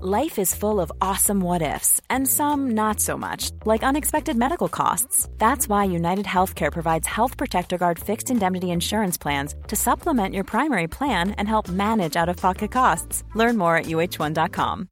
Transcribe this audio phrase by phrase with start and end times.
[0.00, 4.68] Life is full of awesome what ifs, and some not so much, like unexpected medical
[4.68, 5.28] costs.
[5.38, 10.44] That's why United Healthcare provides Health Protector Guard fixed indemnity insurance plans to supplement your
[10.44, 13.24] primary plan and help manage out of pocket costs.
[13.34, 14.88] Learn more at uh1.com.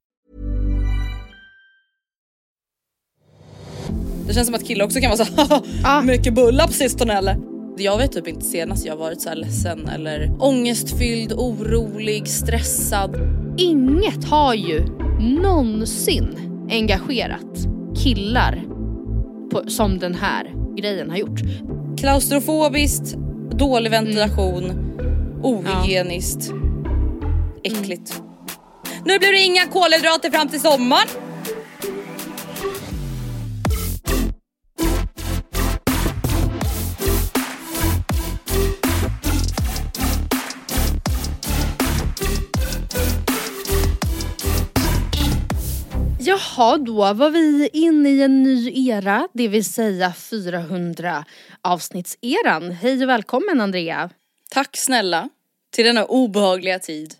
[4.27, 6.01] Det känns som att killar också kan vara så ah.
[6.01, 7.46] mycket bullar på sistone eller?
[7.79, 13.15] Jag vet typ inte senast jag varit så här ledsen eller ångestfylld, orolig, stressad.
[13.57, 14.85] Inget har ju
[15.41, 16.37] någonsin
[16.71, 17.67] engagerat
[18.03, 18.63] killar
[19.51, 21.39] på, som den här grejen har gjort.
[21.97, 23.15] Klaustrofobiskt,
[23.51, 25.45] dålig ventilation, mm.
[25.45, 27.71] ohygieniskt, ja.
[27.71, 28.13] äckligt.
[28.17, 28.27] Mm.
[29.05, 31.07] Nu blir det inga kolhydrater fram till sommaren.
[46.57, 51.25] Jaha, då var vi inne i en ny era, det vill säga 400
[51.61, 52.71] avsnittseran.
[52.71, 54.09] Hej och välkommen Andrea.
[54.49, 55.29] Tack snälla
[55.71, 57.13] till denna obehagliga tid.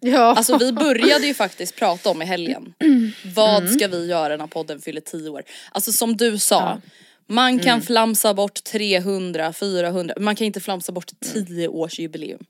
[0.00, 0.20] Ja.
[0.20, 2.74] Alltså vi började ju faktiskt prata om i helgen.
[3.34, 3.74] Vad mm.
[3.74, 5.42] ska vi göra när podden fyller 10 år?
[5.72, 6.80] Alltså som du sa, ja.
[7.26, 7.82] man kan mm.
[7.82, 12.44] flamsa bort 300, 400, man kan inte flamsa bort 10 års jubileum.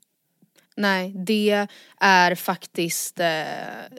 [0.77, 1.67] Nej, det
[1.99, 3.25] är faktiskt eh,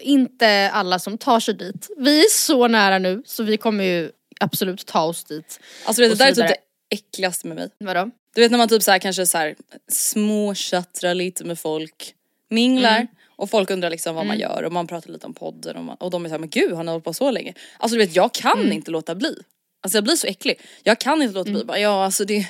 [0.00, 1.91] inte alla som tar sig dit.
[1.97, 5.61] Vi är så nära nu så vi kommer ju absolut ta oss dit.
[5.84, 6.56] Alltså det, det där är typ det
[6.91, 7.69] äckligaste med mig.
[7.78, 8.11] Vadå?
[8.34, 9.55] Du vet när man typ så här, kanske så här,
[9.88, 12.15] småchattrar lite med folk,
[12.50, 13.06] minglar mm.
[13.37, 14.28] och folk undrar liksom vad mm.
[14.28, 16.50] man gör och man pratar lite om podden och, man, och de är såhär men
[16.50, 17.55] gud har ni hållit på så länge?
[17.78, 18.72] Alltså du vet jag kan mm.
[18.72, 19.34] inte låta bli.
[19.81, 20.61] Alltså jag blir så äcklig.
[20.83, 21.55] Jag kan inte låta bli.
[21.55, 21.67] Mm.
[21.67, 22.47] Bara, ja alltså det,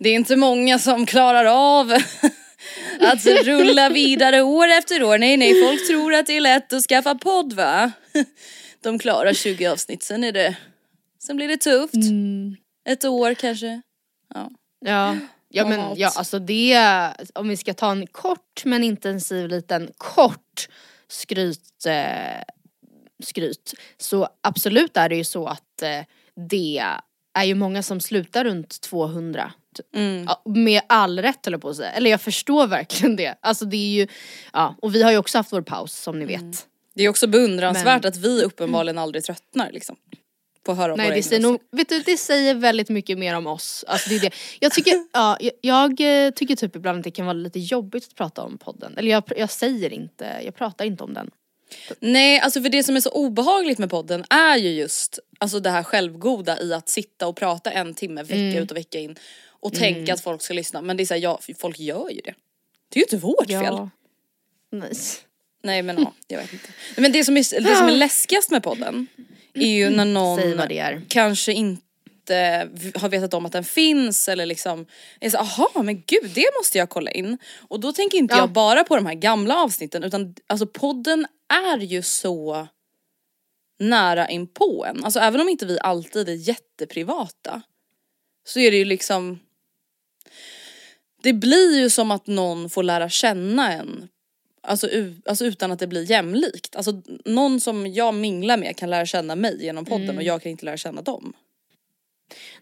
[0.00, 1.92] det är inte många som klarar av
[3.00, 5.18] Att rulla vidare år efter år.
[5.18, 7.92] Nej nej, folk tror att det är lätt att skaffa podd va?
[8.80, 10.56] De klarar 20 avsnitt, sen är det,
[11.22, 11.94] sen blir det tufft.
[11.94, 12.56] Mm.
[12.88, 13.82] Ett år kanske.
[14.34, 14.50] Ja.
[14.80, 15.16] Ja.
[15.56, 16.78] Ja men ja, alltså det,
[17.34, 20.68] om vi ska ta en kort men intensiv liten kort
[21.08, 22.42] skryt, eh,
[23.22, 26.00] skryt så absolut är det ju så att eh,
[26.50, 26.84] det
[27.34, 29.52] är ju många som slutar runt 200
[29.94, 30.24] Mm.
[30.28, 31.90] Ja, med all rätt jag på att säga.
[31.90, 33.34] Eller jag förstår verkligen det.
[33.40, 34.06] Alltså det är ju,
[34.52, 36.50] ja, och vi har ju också haft vår paus som ni mm.
[36.50, 36.66] vet.
[36.94, 38.08] Det är också beundransvärt Men...
[38.08, 39.96] att vi uppenbarligen aldrig tröttnar liksom.
[40.64, 43.46] På att höra Nej det säger, nog, vet du, det säger väldigt mycket mer om
[43.46, 43.84] oss.
[43.88, 44.30] Alltså det är det.
[44.60, 48.04] Jag tycker, ja, jag, jag, eh, tycker typ ibland att det kan vara lite jobbigt
[48.08, 48.98] att prata om podden.
[48.98, 51.30] Eller jag, jag säger inte, jag pratar inte om den.
[52.00, 55.70] Nej, alltså för det som är så obehagligt med podden är ju just alltså det
[55.70, 58.62] här självgoda i att sitta och prata en timme vecka mm.
[58.62, 59.16] ut och vecka in
[59.64, 59.80] och mm.
[59.80, 60.82] tänka att folk ska lyssna.
[60.82, 62.34] Men det är såhär, ja, folk gör ju det.
[62.88, 63.60] Det är ju inte vårt ja.
[63.60, 63.88] fel.
[64.80, 65.20] Nice.
[65.62, 66.68] Nej men ja, jag vet inte.
[66.96, 69.06] Men det som är, det som är läskigast med podden
[69.54, 74.86] är ju när någon kanske inte har vetat om att den finns eller liksom
[75.20, 77.38] är så aha men gud det måste jag kolla in.
[77.68, 78.40] Och då tänker inte ja.
[78.40, 82.68] jag bara på de här gamla avsnitten utan alltså podden är ju så
[83.78, 85.04] nära in på en.
[85.04, 87.62] Alltså även om inte vi alltid är jätteprivata
[88.46, 89.38] så är det ju liksom
[91.24, 94.08] det blir ju som att någon får lära känna en
[94.66, 94.88] Alltså,
[95.26, 96.76] alltså utan att det blir jämlikt.
[96.76, 100.16] Alltså någon som jag minglar med kan lära känna mig genom podden mm.
[100.16, 101.32] och jag kan inte lära känna dem.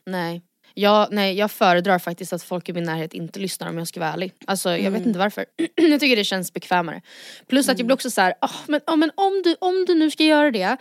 [0.07, 0.43] Nej.
[0.75, 4.01] Jag, nej, jag föredrar faktiskt att folk i min närhet inte lyssnar om jag ska
[4.01, 4.33] vara ärlig.
[4.47, 5.45] Alltså jag vet inte varför.
[5.75, 7.03] jag tycker det känns bekvämare.
[7.47, 9.95] Plus att jag blir också så här, oh, men, oh, men om, du, om du
[9.95, 10.77] nu ska göra det,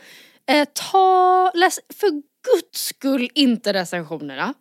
[0.49, 4.53] eh, ta, läs för guds skull inte recensionerna.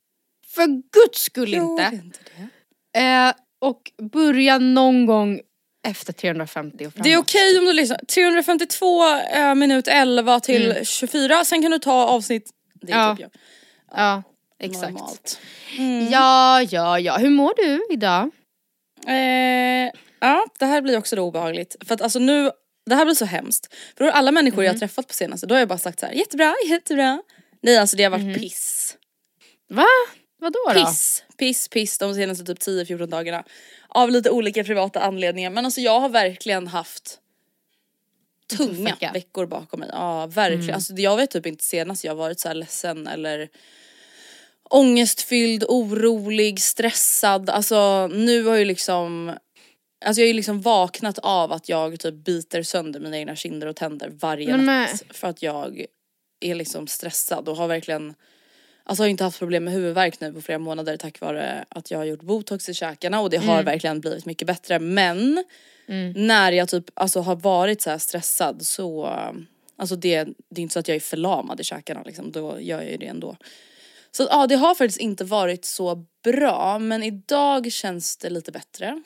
[0.46, 1.90] För guds skull inte.
[1.92, 2.48] inte det.
[2.96, 5.40] Eh, och börja någon gång
[5.88, 7.04] efter 350 och framåt.
[7.04, 7.98] Det är okej om du lyssnar.
[7.98, 10.84] 352 eh, minut 11 till Mm.
[10.84, 12.50] 24, sen kan du ta avsnitt...
[12.82, 13.16] Det är Ja.
[13.16, 13.30] typ jag.
[14.00, 14.22] Ja,
[14.58, 14.92] exakt.
[14.92, 15.40] Normalt.
[16.10, 17.16] Ja, ja, ja.
[17.18, 18.30] Hur mår du idag?
[19.06, 19.90] Eh,
[20.20, 21.76] ja, det här blir också då obehagligt.
[21.86, 22.50] För att alltså nu,
[22.86, 23.74] det här blir så hemskt.
[23.98, 24.64] För då alla människor Mm.
[24.66, 27.22] jag har träffat på senaste, då har jag bara sagt så här: jättebra, jättebra.
[27.62, 28.38] Nej alltså det har varit Mm.
[28.38, 28.96] piss.
[29.68, 29.86] Va?
[30.40, 30.84] Vadå då?
[30.84, 33.44] Piss, piss, piss de senaste typ 10-14 dagarna.
[33.88, 37.18] Av lite olika privata anledningar men alltså jag har verkligen haft
[38.56, 39.88] tunga veckor bakom mig.
[39.92, 40.74] Ja verkligen.
[40.74, 43.48] Alltså jag vet typ inte senast jag varit så här ledsen eller
[44.70, 47.50] ångestfylld, orolig, stressad.
[47.50, 49.32] Alltså nu har ju liksom
[50.04, 53.66] Alltså jag har ju liksom vaknat av att jag typ biter sönder mina egna kinder
[53.66, 55.02] och tänder varje Men natt.
[55.10, 55.84] För att jag
[56.40, 58.14] är liksom stressad och har verkligen
[58.90, 61.98] Alltså har inte haft problem med huvudvärk nu på flera månader tack vare att jag
[61.98, 65.44] har gjort botox i käkarna och det har verkligen blivit mycket bättre men
[66.14, 69.16] när jag typ alltså har varit så stressad så
[69.76, 72.80] Alltså det, det är inte så att jag är förlamad i käkarna liksom, då gör
[72.80, 73.36] jag ju det ändå.
[74.10, 79.02] Så ja det har faktiskt inte varit så bra men idag känns det lite bättre.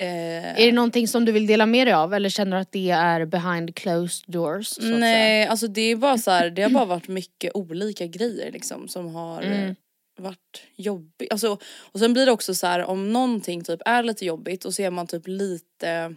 [0.00, 2.72] Eh, Är det någonting som du vill dela med dig av eller känner du att
[2.72, 4.66] det är behind closed doors?
[4.68, 4.82] Så?
[4.82, 8.88] Nej alltså det är bara så här, det har bara varit mycket olika grejer liksom
[8.88, 9.68] som har Mm.
[9.68, 9.74] eh,
[10.20, 11.32] varit jobbigt.
[11.32, 11.58] Alltså,
[11.92, 14.82] och sen blir det också så här om någonting typ är lite jobbigt och så
[14.82, 16.14] är man typ lite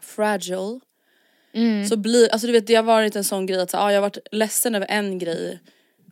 [0.00, 0.80] fragile.
[1.54, 1.86] Mm.
[1.88, 3.96] Så blir, alltså du vet det har varit en sån grej att så, ah, jag
[3.96, 5.58] har varit ledsen över en grej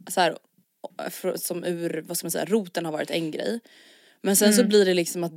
[0.08, 0.36] så här,
[1.36, 3.60] som ur, vad ska man säga, roten har varit en grej.
[4.22, 4.56] Men sen Mm.
[4.56, 5.32] så blir det liksom att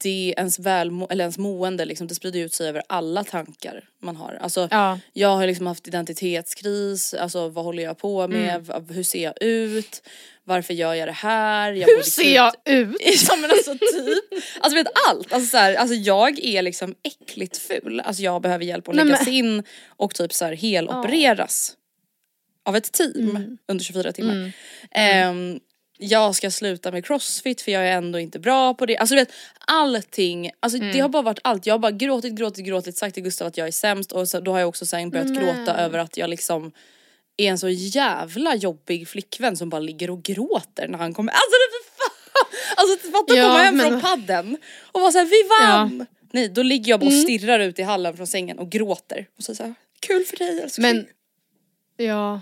[0.00, 4.16] det ens välmo, eller ens mående liksom, det sprider ut sig över alla tankar man
[4.16, 4.38] har.
[4.40, 4.98] Alltså Ja.
[5.12, 8.84] jag har liksom haft identitetskris, alltså vad håller jag på med, Mm.
[8.88, 10.02] Hur ser jag ut,
[10.44, 11.72] varför gör jag det här?
[11.72, 12.96] Jag Hur ser sluta- jag ut?
[13.28, 15.32] Ja men alltså typ, alltså vet allt.
[15.32, 18.00] Alltså, så här, alltså jag är liksom äckligt ful.
[18.00, 21.76] Alltså jag behöver hjälp att Nej, läggas men- in och typ så här helopereras.
[22.64, 23.58] Av ett team Mm.
[23.68, 24.52] under 24 timmar.
[24.90, 25.60] Ehm,
[26.00, 28.98] jag ska sluta med crossfit för jag är ändå inte bra på det.
[28.98, 29.32] Alltså du vet
[29.66, 31.00] allting, alltså det Mm.
[31.00, 31.66] har bara varit allt.
[31.66, 34.40] Jag har bara gråtit, gråtit, gråtit, sagt till Gustav att jag är sämst och så,
[34.40, 36.72] då har jag också sen börjat gråta över att jag liksom
[37.36, 41.32] är en så jävla jobbig flickvän som bara ligger och gråter när han kommer.
[41.32, 42.16] Alltså det fan!
[42.76, 44.56] Alltså fatta att Ja, komma hem men- från padden
[44.92, 46.06] och vara såhär vi vann!
[46.32, 49.44] Nej då ligger jag bara och stirrar ut i hallen från sängen och gråter och
[49.44, 50.82] så såhär kul för dig älskling.
[50.86, 51.06] Men,
[52.06, 52.40] ja.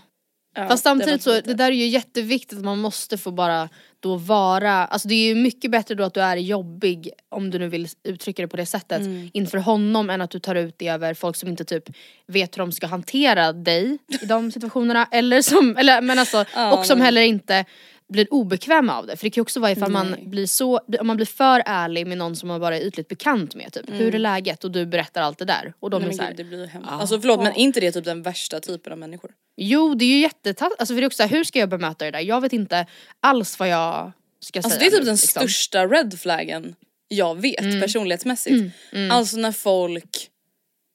[0.59, 3.69] Ja, Fast samtidigt så, det där är ju jätteviktigt att man måste få bara
[4.01, 7.59] då vara, alltså det är ju mycket bättre då att du är jobbig om du
[7.59, 9.31] nu vill uttrycka det på det sättet Mm.
[9.33, 11.85] inför honom än att du tar ut det över folk som inte typ
[12.27, 16.79] vet hur de ska hantera dig i de situationerna eller som, eller men alltså Ja,
[16.79, 17.05] och som nej.
[17.05, 17.65] heller inte
[18.09, 19.17] blir obekväma av det.
[19.17, 22.07] För det kan ju också vara ifall man blir så, om man blir för ärlig
[22.07, 23.91] med någon som man bara är ytligt bekant med typ.
[23.91, 24.65] Hur är läget?
[24.65, 25.73] Och du berättar allt det där.
[25.81, 26.09] Och de Mm.
[26.09, 26.89] Nej, är men så här, gud, det blir hemskt.
[26.91, 27.01] Ja.
[27.01, 29.31] Alltså förlåt men är inte det typ den värsta typen av människor?
[29.57, 31.69] Jo det är ju jättetaskigt, alltså för det är också så här, hur ska jag
[31.69, 32.21] bemöta det där?
[32.21, 32.87] Jag vet inte
[33.21, 35.41] alls vad jag ska Alltså det säga är typ nu, den liksom.
[35.41, 36.75] största red flaggen
[37.09, 38.75] jag vet personlighetsmässigt.
[39.11, 40.29] Alltså när folk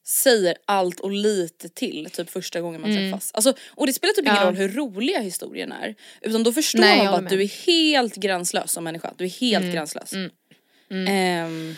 [0.06, 3.30] säger allt och lite till typ första gången man träffas.
[3.34, 4.44] Alltså, och det spelar typ ingen Ja.
[4.46, 5.94] roll hur roliga historien är.
[6.20, 9.12] Utan då förstår Nej, man bara att du är helt gränslös som människa.
[9.16, 10.12] Du är helt gränslös.
[10.12, 11.74] Ehm,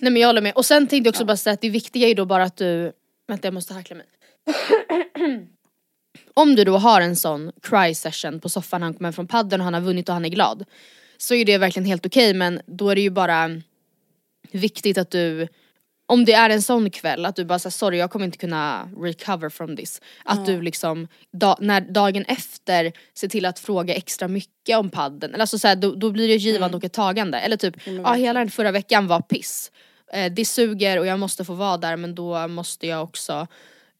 [0.00, 0.52] Nej men jag håller med.
[0.54, 2.56] Och sen tänkte jag också bara säga att det viktiga är ju då bara att
[2.56, 2.92] du,
[3.28, 4.06] vänta jag måste hackla mig.
[6.34, 9.64] Om du då har en sån cry session på soffan, han kommer från padden och
[9.64, 10.64] han har vunnit och han är glad.
[11.18, 13.50] Så är det verkligen helt okej men då är det ju bara
[14.52, 15.48] viktigt att du
[16.08, 18.90] om det är en sån kväll att du bara säger sorry jag kommer inte kunna
[18.96, 20.00] recover from this.
[20.24, 25.30] Att du liksom da, när, dagen efter ser till att fråga extra mycket om padden.
[25.30, 27.38] Eller alltså så här, då, då blir det givande och ett tagande.
[27.38, 29.72] Eller typ, ja hela den förra veckan var piss.
[30.12, 33.46] Eh, det suger och jag måste få vara där men då måste jag också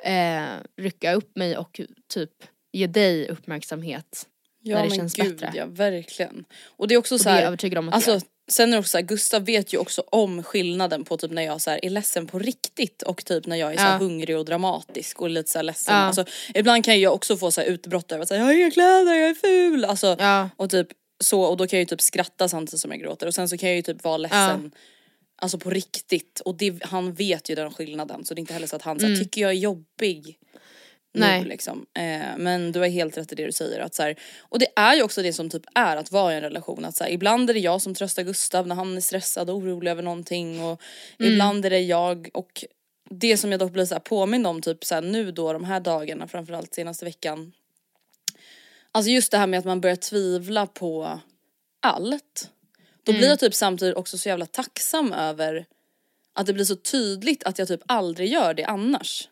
[0.04, 0.42] eh,
[0.76, 2.32] rycka upp mig och typ
[2.72, 4.26] ge dig uppmärksamhet.
[4.62, 5.58] ja när det men känns gud bättre.
[5.58, 6.44] ja verkligen.
[6.66, 8.68] Och det är också Och så det är jag här, övertygad om att alltså sen
[8.68, 11.60] är det också så här, Gustav vet ju också om skillnaden på typ när jag
[11.60, 13.98] så här, är ledsen på riktigt och typ när jag är så här, Ja.
[13.98, 15.94] hungrig och dramatisk och lite så här ledsen.
[15.94, 16.00] Ja.
[16.00, 16.24] Alltså,
[16.54, 19.14] ibland kan jag också få så här utbrott över att säga jag har inga kläder,
[19.14, 19.84] jag är ful.
[19.84, 20.50] Alltså, Ja.
[20.56, 20.88] och typ
[21.20, 23.58] så och då kan jag ju typ skratta samtidigt som jag gråter och sen så
[23.58, 24.70] kan jag ju typ vara ledsen
[25.40, 28.66] Alltså på riktigt och det, han vet ju den skillnaden så det är inte heller
[28.66, 29.18] så att han så Mm.
[29.18, 30.38] tycker jag är jobbig.
[31.12, 31.42] Nej.
[31.42, 31.86] Nu, liksom.
[31.94, 33.80] Eh, men du har helt rätt i det du säger.
[33.80, 36.36] Att så här, och det är ju också det som typ är att vara i
[36.36, 36.84] en relation.
[36.84, 39.56] Att så här, ibland är det jag som tröstar Gustav när han är stressad och
[39.56, 40.64] orolig över någonting.
[40.64, 40.82] Och
[41.18, 41.32] mm.
[41.32, 42.64] ibland är det jag och
[43.10, 45.64] det som jag dock blir så här påmind om typ så här, nu då de
[45.64, 47.52] här dagarna framförallt senaste veckan.
[48.92, 51.20] Alltså just det här med att man börjar tvivla på
[51.80, 52.50] allt.
[53.02, 53.20] Då mm.
[53.20, 55.66] blir jag typ samtidigt också så jävla tacksam över
[56.32, 59.28] att det blir så tydligt att jag typ aldrig gör det annars.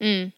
[0.00, 0.30] Mm.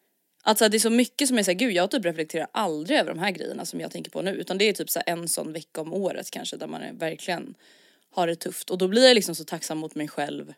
[0.46, 3.20] Alltså det är så mycket som är såhär, gud jag typ reflekterar aldrig över de
[3.20, 5.80] här grejerna som jag tänker på nu utan det är typ så en sån vecka
[5.80, 7.54] om året kanske där man är, verkligen
[8.10, 10.54] har det tufft och då blir jag liksom så tacksam mot mig själv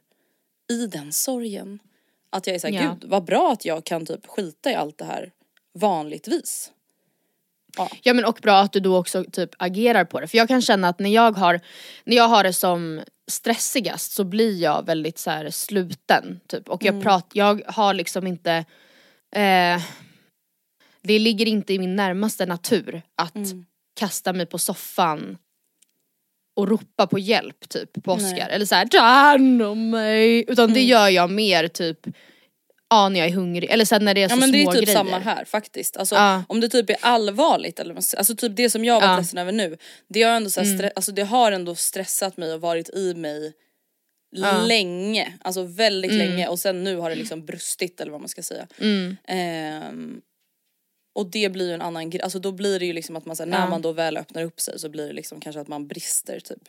[0.71, 1.79] i den sorgen.
[2.31, 2.97] Att jag är såhär, ja.
[3.01, 5.33] gud vad bra att jag kan typ skita i allt det här
[5.73, 6.73] vanligtvis.
[7.77, 7.91] Ja.
[8.03, 10.63] ja men och bra att du då också typ agerar på det för jag kan
[10.63, 11.61] känna att när jag har,
[12.05, 16.85] när jag har det som stressigast så blir jag väldigt så här sluten typ och
[16.85, 17.03] jag mm.
[17.03, 18.65] pratar, jag har liksom inte
[19.35, 19.83] eh,
[21.03, 23.67] Det ligger inte i min närmaste natur att mm.
[23.99, 25.39] kasta mig på soffan
[26.57, 30.75] och ropa på hjälp typ på Oscar eller såhär ta hand om mig utan mm.
[30.75, 32.07] det gör jag mer typ
[32.89, 34.63] ja när jag är hungrig eller sen när det är så ja, men små det
[34.63, 34.99] är typ grejer.
[34.99, 35.97] samma här faktiskt.
[35.97, 36.45] Alltså ja.
[36.49, 39.17] om det typ är allvarligt eller alltså typ det som jag var ja.
[39.17, 39.77] ledsen över nu.
[40.09, 40.91] Det har ändå så mm.
[40.97, 43.53] alltså det har ändå stressat mig och varit i mig
[44.31, 44.65] ja.
[44.67, 46.29] länge, alltså väldigt mm.
[46.29, 48.67] länge och sen nu har det liksom brustit eller vad man ska säga.
[48.79, 49.17] Mm.
[49.91, 50.21] Um,
[51.15, 53.37] och det blir ju en annan grej, alltså då blir det ju liksom att man
[53.37, 55.87] såhär, när man då väl öppnar upp sig så blir det liksom kanske att man
[55.87, 56.69] brister typ.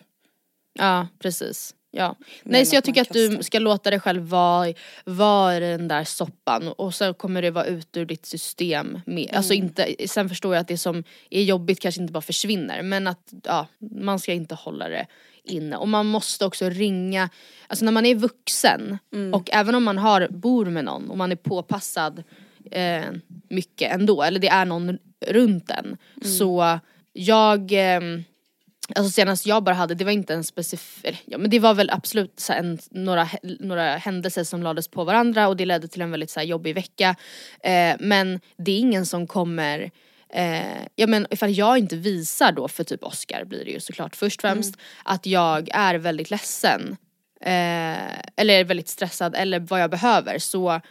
[0.79, 1.75] Ja precis.
[1.91, 2.15] Ja.
[2.43, 4.73] Nej så jag tycker att du ska låta dig själv vara,
[5.05, 9.23] vara i den där soppan och så kommer det vara ut ur ditt system med.
[9.23, 9.37] Mm.
[9.37, 13.07] Alltså inte, sen förstår jag att det som är jobbigt kanske inte bara försvinner men
[13.07, 15.07] att ja, man ska inte hålla det
[15.47, 17.29] inne och man måste också ringa,
[17.67, 19.33] alltså när man är vuxen mm.
[19.33, 22.23] och även om man har, bor med någon och man är påpassad
[22.71, 23.05] eh,
[23.49, 25.97] mycket ändå eller det är någon runt en mm.
[26.37, 26.79] så
[27.13, 28.01] jag eh,
[28.95, 31.89] Alltså senast jag bara hade, det var inte en specifik, ja men det var väl
[31.89, 33.27] absolut så en, några,
[33.59, 37.15] några händelser som lades på varandra och det ledde till en väldigt så jobbig vecka.
[37.63, 39.91] Eh, men det är ingen som kommer
[40.33, 44.15] Eh, ja men ifall jag inte visar då för typ Oscar blir det ju såklart
[44.15, 44.85] först och främst mm.
[45.03, 46.97] att jag är väldigt ledsen
[47.41, 50.81] eh, eller väldigt stressad eller vad jag behöver så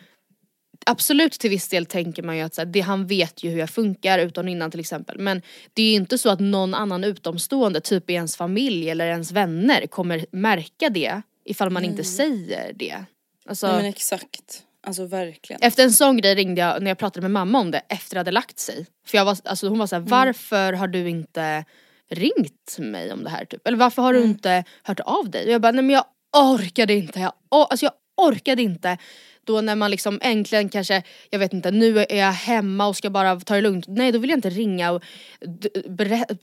[0.86, 3.58] absolut till viss del tänker man ju att så här, det, han vet ju hur
[3.58, 5.42] jag funkar utan innan till exempel men
[5.74, 9.32] det är ju inte så att någon annan utomstående, typ i ens familj eller ens
[9.32, 11.90] vänner kommer märka det ifall man mm.
[11.90, 13.04] inte säger det.
[13.48, 14.62] Alltså, Nej, men exakt.
[14.86, 15.62] Alltså verkligen.
[15.62, 18.20] Efter en sån grej ringde jag när jag pratade med mamma om det efter det
[18.20, 18.86] hade lagt sig.
[19.06, 20.10] För jag var, alltså hon var såhär, mm.
[20.10, 21.64] varför har du inte
[22.10, 23.66] ringt mig om det här typ?
[23.66, 24.22] Eller varför har mm.
[24.22, 25.44] du inte hört av dig?
[25.44, 26.04] Och jag bara, nej men jag
[26.36, 27.20] orkade inte.
[27.20, 28.98] Jag, alltså jag orkade inte
[29.44, 33.10] då när man liksom äntligen kanske, jag vet inte, nu är jag hemma och ska
[33.10, 33.84] bara ta det lugnt.
[33.88, 35.02] Nej då vill jag inte ringa och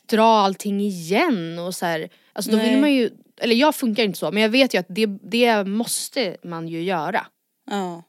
[0.09, 2.09] dra allting igen och så här.
[2.33, 2.69] Alltså då Nej.
[2.69, 3.09] vill man ju,
[3.41, 6.83] eller jag funkar inte så men jag vet ju att det, det måste man ju
[6.83, 7.25] göra.
[7.71, 8.03] Ja.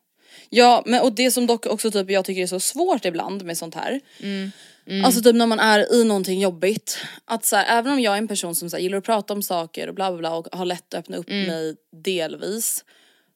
[0.54, 3.58] Ja men och det som dock också typ jag tycker är så svårt ibland med
[3.58, 4.00] sånt här.
[4.20, 4.50] Mm.
[4.87, 5.04] Mm.
[5.04, 6.99] Alltså typ när man är i någonting jobbigt.
[7.25, 9.32] Att så här, även om jag är en person som så här, gillar att prata
[9.32, 11.46] om saker och bla bla bla och har lätt att öppna upp mm.
[11.46, 12.84] mig delvis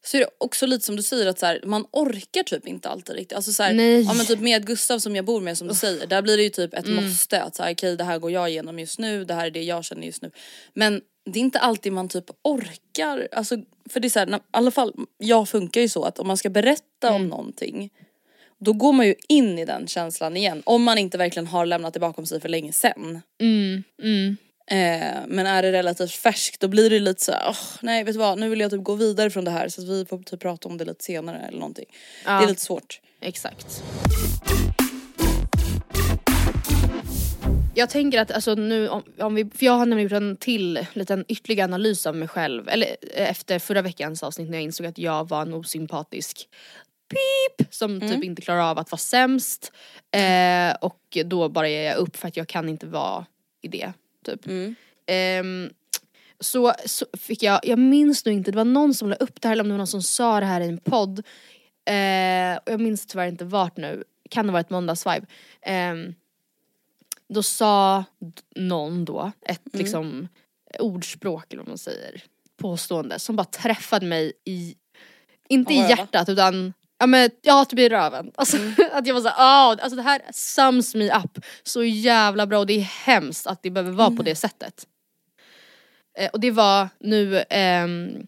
[0.05, 2.89] så är det också lite som du säger att så här, man orkar typ inte
[2.89, 3.37] alltid riktigt.
[3.37, 6.23] Alltså så ja men typ med Gustav som jag bor med som du säger, där
[6.23, 7.05] blir det ju typ ett mm.
[7.05, 9.51] måste att så här, okej det här går jag igenom just nu, det här är
[9.51, 10.31] det jag känner just nu.
[10.75, 13.57] Men det är inte alltid man typ orkar, alltså
[13.89, 16.37] för det är så här, i alla fall jag funkar ju så att om man
[16.37, 17.23] ska berätta mm.
[17.23, 17.91] om någonting
[18.59, 21.95] då går man ju in i den känslan igen om man inte verkligen har lämnat
[21.95, 23.21] det bakom sig för länge sen.
[23.41, 24.37] Mm, mm.
[24.71, 28.19] Eh, men är det relativt färskt då blir det lite så oh, nej vet du
[28.19, 30.41] vad nu vill jag typ gå vidare från det här så att vi får typ
[30.41, 31.87] prata om det lite senare eller någonting.
[32.25, 32.39] Ja.
[32.39, 33.01] Det är lite svårt.
[33.21, 33.83] Exakt.
[37.79, 40.87] Jag tänker att alltså nu om, om vi, för jag har nämligen gjort en till
[40.93, 44.87] liten ytterligare analys av mig själv, eller eh, efter förra veckans avsnitt när jag insåg
[44.87, 46.49] att jag var en osympatisk
[47.09, 48.09] pip som mm.
[48.09, 49.73] typ inte klarar av att vara sämst.
[50.11, 53.27] Eh, och då bara ger jag upp för att jag kan inte vara
[53.63, 53.93] i det
[54.25, 54.47] typ.
[54.47, 54.75] Mm.
[55.41, 55.71] Um,
[56.41, 59.49] så, så, fick jag, jag minns nog inte, det var någon som la upp det
[59.49, 61.19] här eller om det var någon som sa det här i en podd.
[61.19, 65.27] Uh, och jag minns tyvärr inte vart nu, kan det vara ett måndagsvibe.
[67.29, 68.05] Då sa
[68.57, 69.83] någon då ett mm.
[69.83, 70.29] liksom
[70.79, 72.23] ordspråk eller vad man säger,
[72.57, 74.75] påstående som bara träffade mig i,
[75.49, 78.33] inte i hjärtat utan Ja men ja typ i röven.
[78.37, 78.75] Alltså, mm.
[78.93, 82.67] att jag var såhär, oh, alltså det här sums me up så jävla bra och
[82.67, 84.17] det är hemskt att det behöver vara mm.
[84.17, 84.87] på det sättet.
[86.19, 88.27] Eh, och det var nu, ehm,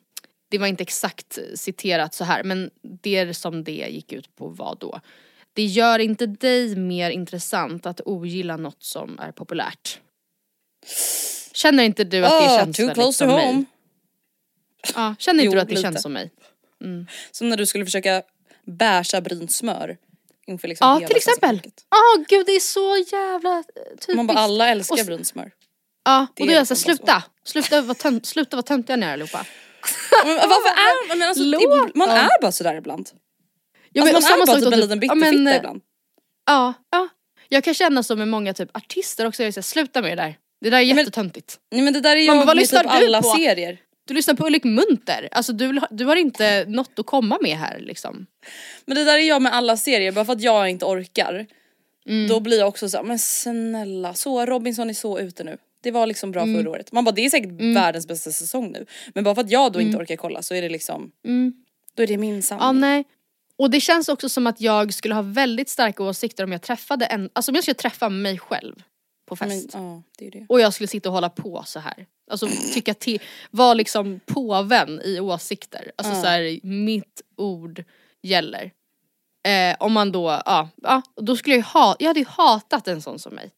[0.51, 4.77] det var inte exakt citerat så här men det som det gick ut på var
[4.81, 5.01] då
[5.53, 9.99] det gör inte dig mer intressant att ogilla något som är populärt.
[11.53, 13.47] Känner inte du att det Oh, känns too väldigt close som to mig?
[13.47, 13.65] home.
[14.95, 15.83] Ja, känner inte Jo, du att det lite.
[15.83, 16.31] känns som mig?
[17.31, 18.23] Som när du skulle försöka
[18.65, 19.97] bärsa brynt smör
[20.47, 21.61] inför liksom Ja till exempel.
[21.91, 24.15] Ja gud det är så jävla eh, typiskt.
[24.17, 25.51] Man bara alla älskar brynt smör.
[26.05, 27.23] Ja och då är jag såhär, liksom sluta!
[27.45, 29.47] Sluta vara tönt, sluta vara töntiga ni är allihopa.
[30.25, 30.69] Men varför
[31.23, 33.11] är alltså, Låt- ib- man är bara sådär ibland.
[33.93, 35.81] Ja, alltså, och man är bara typ en liten ja, bitterfitta men, eh, ibland.
[36.47, 37.09] Ja, ja.
[37.49, 40.37] Jag kan känna så med många typ artister också, jag här, sluta med det där.
[40.61, 41.59] Det där är men- jättetöntigt.
[41.71, 43.29] Nej men det där är jag med typ alla på?
[43.29, 43.79] serier.
[44.05, 47.79] Du lyssnar på Ulrik Munter, alltså du, du har inte något att komma med här
[47.81, 48.27] liksom.
[48.85, 51.47] Men det där är jag med alla serier, bara för att jag inte orkar.
[52.07, 52.29] Mm.
[52.29, 55.57] Då blir jag också så men snälla, så Robinson är så ute nu.
[55.83, 56.61] Det var liksom bra Mm.
[56.63, 56.93] förra året.
[56.93, 58.87] Man bara det är säkert världens bästa säsong nu.
[59.15, 61.53] Men bara för att jag då inte orkar kolla så är det liksom, Mm.
[61.95, 62.65] då är det min sanning.
[62.67, 63.05] Ja nej.
[63.61, 67.05] Och det känns också som att jag skulle ha väldigt starka åsikter om jag träffade
[67.07, 68.83] en, alltså om jag skulle träffa mig själv
[69.29, 69.71] på men, fest.
[69.73, 70.47] ja, det det.
[70.49, 72.07] Och jag skulle sitta och hålla på så här.
[72.31, 75.93] Alltså tycka till, vara liksom påven i åsikter.
[75.97, 76.23] Alltså Ja.
[76.23, 77.85] så här, mitt ord
[78.23, 78.71] gäller.
[79.49, 83.03] Eh, om man då, ja, ja, då skulle jag ha, jag hade ju hatat en
[83.03, 83.51] sån som mig.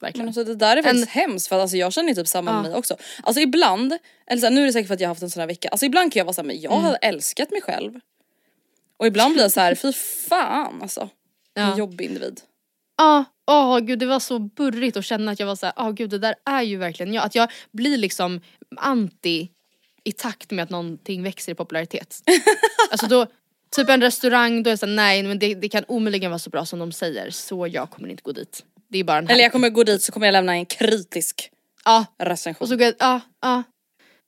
[0.00, 0.28] Men Verkligen.
[0.28, 2.50] alltså det där är faktiskt En- hemskt för att alltså, jag känner ju typ samma
[2.50, 2.54] Ja.
[2.62, 2.96] med mig också.
[3.22, 5.30] Alltså ibland, eller så här, nu är det säkert för att jag har haft en
[5.30, 6.84] sån här vecka, alltså ibland kan jag vara såhär, men jag Mm.
[6.84, 8.00] hade älskat mig själv.
[9.00, 9.92] Och ibland blir jag så här, fy
[10.28, 11.08] fan alltså.
[11.54, 11.72] Ja.
[11.72, 12.40] En jobbig individ.
[12.98, 16.10] Ja, åh gud det var så burrigt att känna att jag var såhär, åh gud
[16.10, 17.24] det där är ju verkligen jag.
[17.24, 18.40] Att jag blir liksom
[18.76, 19.48] anti
[20.04, 22.16] i takt med att någonting växer i popularitet.
[22.90, 23.26] alltså då,
[23.76, 26.50] typ en restaurang, då är jag såhär, nej men det, det kan omöjligen vara så
[26.50, 28.64] bra som de säger så jag kommer inte gå dit.
[28.88, 31.50] Det är bara en Eller jag kommer gå dit så kommer jag lämna en kritisk
[31.84, 32.62] Ja, recension.
[32.64, 33.62] och så går jag, ja, ja.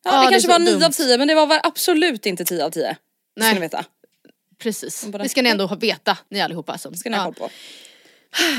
[0.05, 0.83] ja, ja, det kanske så var 9 dumt.
[0.83, 2.83] av 10 men det var absolut inte 10 av 10.
[2.83, 2.97] Det ska
[3.47, 3.55] Nej.
[3.55, 3.85] ni veta.
[4.63, 6.79] Precis, det ska ni ändå ha- veta ni allihopa.
[6.79, 7.49] Som, ska ni ha koll på.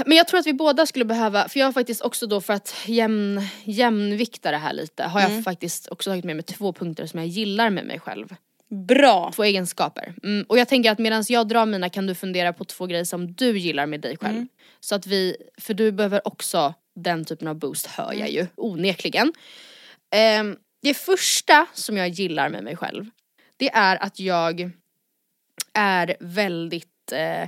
[0.05, 2.53] Men jag tror att vi båda skulle behöva, för jag har faktiskt också då för
[2.53, 5.43] att jämn, jämnvikta det här lite har jag Mm.
[5.43, 8.36] faktiskt också tagit med mig två punkter som jag gillar med mig själv.
[8.88, 9.31] Bra.
[9.36, 10.13] Två egenskaper.
[10.24, 13.03] Mm, och jag tänker att medan jag drar mina kan du fundera på två grejer
[13.05, 14.45] som du gillar med dig själv.
[14.79, 19.33] Så att vi, för du behöver också den typen av boost hör jag ju onekligen.
[20.16, 23.05] Ehm, det första som jag gillar med mig själv
[23.57, 24.72] det är att jag
[25.74, 27.42] är väldigt eh,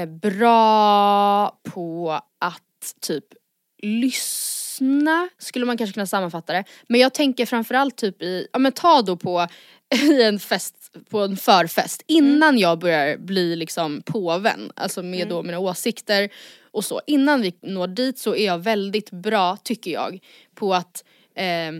[0.00, 3.24] eh, bra på att typ
[3.82, 6.64] lyssna, skulle man kanske kunna sammanfatta det.
[6.88, 9.46] Men jag tänker framförallt typ i, ja men ta då på
[9.94, 10.76] i en fest,
[11.10, 16.28] på en förfest, innan jag börjar bli liksom påven, alltså med då mina åsikter
[16.70, 17.00] och så.
[17.06, 20.18] Innan vi når dit så är jag väldigt bra, tycker jag,
[20.54, 21.04] på att
[21.34, 21.72] eh,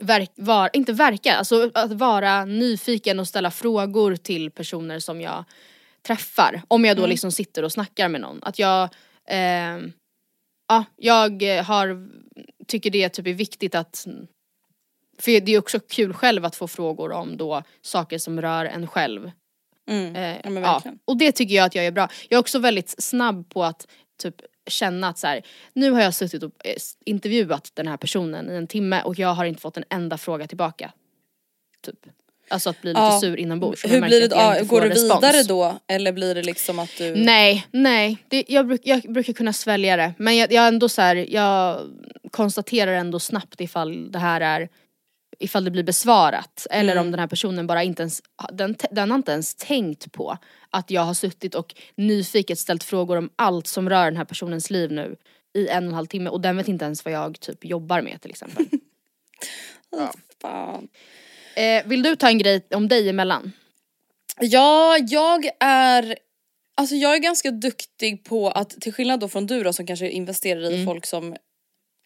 [0.00, 5.44] verk, var, inte verka, alltså att vara nyfiken och ställa frågor till personer som jag
[6.02, 6.62] träffar.
[6.68, 8.38] Om jag då liksom sitter och snackar med någon.
[8.42, 8.88] Att jag,
[9.28, 9.78] eh,
[10.68, 12.08] ja, jag har,
[12.66, 14.06] tycker det typ är viktigt att
[15.18, 18.86] för det är också kul själv att få frågor om då saker som rör en
[18.86, 19.30] själv.
[19.88, 20.16] Mm.
[20.16, 22.08] Eh, Ja ja, och det tycker jag att jag är bra.
[22.28, 24.34] Jag är också väldigt snabb på att typ
[24.66, 26.74] känna att så här, nu har jag suttit och eh,
[27.04, 30.46] intervjuat den här personen i en timme och jag har inte fått en enda fråga
[30.46, 30.92] tillbaka.
[31.86, 32.06] Typ.
[32.48, 33.20] Alltså att bli lite Ja.
[33.20, 33.84] sur inombords.
[33.84, 35.22] om Hur blir det, ja, går du respons.
[35.22, 37.14] vidare då eller blir det liksom att du...
[37.16, 38.18] Nej, nej.
[38.28, 40.14] Det, jag, bruk, jag brukar kunna svälja det.
[40.18, 41.80] Men jag, jag ändå så här, jag
[42.30, 44.68] konstaterar ändå snabbt ifall det här är
[45.38, 47.04] ifall det blir besvarat eller Mm.
[47.06, 48.22] om den här personen bara inte ens,
[48.52, 50.38] den, den har inte ens tänkt på
[50.70, 54.70] att jag har suttit och nyfiket ställt frågor om allt som rör den här personens
[54.70, 55.16] liv nu
[55.54, 58.02] i en och en halv timme och den vet inte ens vad jag typ jobbar
[58.02, 58.66] med till exempel.
[60.42, 60.88] Fan.
[61.56, 63.52] eh, vill du ta en grej om dig emellan?
[64.40, 66.16] Ja, jag är
[66.78, 70.08] Alltså jag är ganska duktig på att, till skillnad då från du då som kanske
[70.10, 70.86] investerar i Mm.
[70.86, 71.36] folk som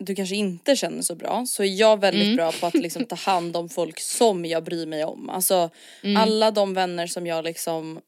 [0.00, 2.36] du kanske inte känner så bra, så är jag väldigt Mm.
[2.36, 5.30] bra på att liksom ta hand om folk som jag bryr mig om.
[5.30, 5.70] Alltså
[6.02, 6.16] Mm.
[6.22, 8.00] alla de vänner som jag liksom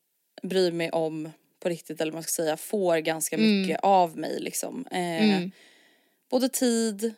[0.43, 4.41] bryr mig om på riktigt eller vad man ska säga får ganska mycket av mig
[4.41, 4.85] liksom.
[4.91, 5.51] Eh, Mm.
[6.31, 7.15] Både tid,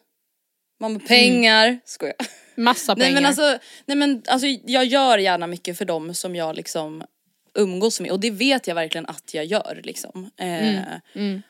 [0.80, 2.14] man pengar, skojar.
[2.54, 3.06] Massa pengar.
[3.06, 7.02] Nej men alltså, nej men alltså jag gör gärna mycket för dem som jag liksom
[7.54, 10.30] umgås med och det vet jag verkligen att jag gör liksom.
[10.36, 10.78] Eh,
[11.14, 11.42] mm.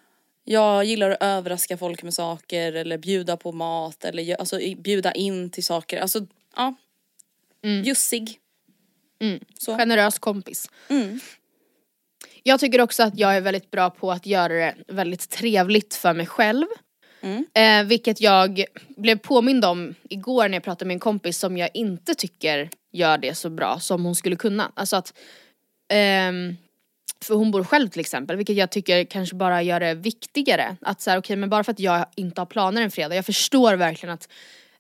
[0.45, 5.51] Jag gillar att överraska folk med saker eller bjuda på mat eller alltså, bjuda in
[5.51, 6.01] till saker.
[6.01, 6.27] Alltså
[6.57, 6.75] ja.
[7.85, 8.39] Jussig.
[9.21, 9.41] Mm.
[9.59, 9.77] Så.
[9.77, 10.71] Generös kompis.
[10.89, 11.21] Mm.
[12.43, 16.13] Jag tycker också att jag är väldigt bra på att göra det väldigt trevligt för
[16.13, 16.67] mig själv.
[17.21, 17.47] Mm.
[17.55, 21.71] Eh, vilket jag blev påmind om igår när jag pratade med en kompis som jag
[21.75, 24.73] inte tycker gör det så bra som hon skulle kunna.
[24.75, 25.15] Alltså att,
[25.89, 26.57] ehm,
[27.25, 30.77] för hon bor själv till exempel, vilket jag tycker kanske bara gör det viktigare.
[30.81, 33.27] Att så okej okay, men bara för att jag inte har planer en fredag, jag
[33.27, 34.29] förstår verkligen att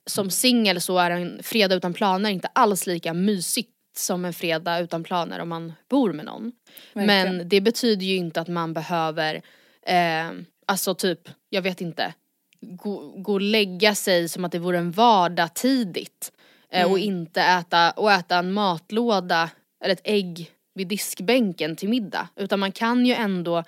[0.06, 4.80] som singel så är en fredag utan planer inte alls lika mysigt som en fredag
[4.80, 6.52] utan planer om man bor med någon.
[6.92, 7.36] Verkligen.
[7.36, 9.42] Men det betyder ju inte att man behöver,
[9.86, 10.30] eh,
[10.66, 12.14] alltså typ, jag vet inte,
[12.60, 16.32] gå, gå och lägga sig som att det vore en vardag tidigt.
[16.70, 16.92] Eh, mm.
[16.92, 19.50] Och inte äta, och äta en matlåda
[19.84, 22.28] eller ett ägg vid diskbänken till middag.
[22.36, 23.64] Utan man kan ju ändå,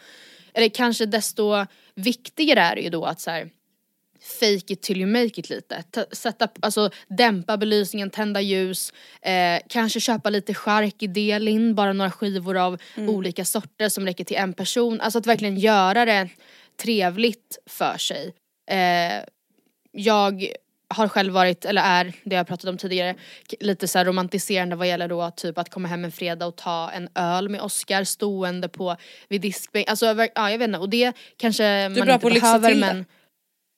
[0.54, 3.50] eller kanske desto viktigare är det ju då att så här,
[4.26, 5.84] fake it till you make it lite.
[6.12, 8.92] sätta, alltså dämpa belysningen, tända ljus,
[9.22, 13.10] eh, kanske köpa lite chark i Delin, bara några skivor av mm.
[13.10, 15.00] olika sorter som räcker till en person.
[15.00, 16.28] Alltså att verkligen göra det
[16.76, 18.34] trevligt för sig.
[18.70, 19.24] Eh,
[19.92, 20.46] jag
[20.96, 23.14] har själv varit, eller är, det jag pratat om tidigare,
[23.60, 27.08] lite så romantiserande vad gäller då typ att komma hem en fredag och ta en
[27.14, 28.96] öl med Oscar stående på
[29.28, 29.90] vid diskbänk.
[29.90, 33.04] Alltså ja jag vet inte och det kanske du man inte behöver men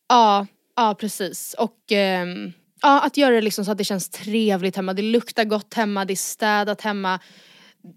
[0.08, 2.52] Ja, ja precis och um,
[2.82, 6.04] ja att göra det liksom så att det känns trevligt hemma, det luktar gott hemma,
[6.04, 7.20] det är städat hemma.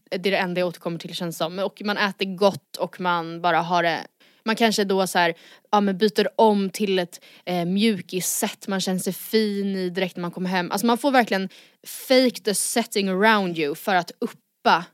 [0.10, 1.60] Det är det enda jag återkommer till känns som.
[1.60, 4.00] Och man äter gott och man bara har det
[4.46, 5.34] man kanske då så här,
[5.72, 10.22] ja men byter om till ett eh, mjukissätt man känner sig fin i direkt när
[10.22, 10.72] man kommer hem.
[10.72, 11.50] Alltså man får verkligen
[11.88, 14.86] fake the setting around you för att uppa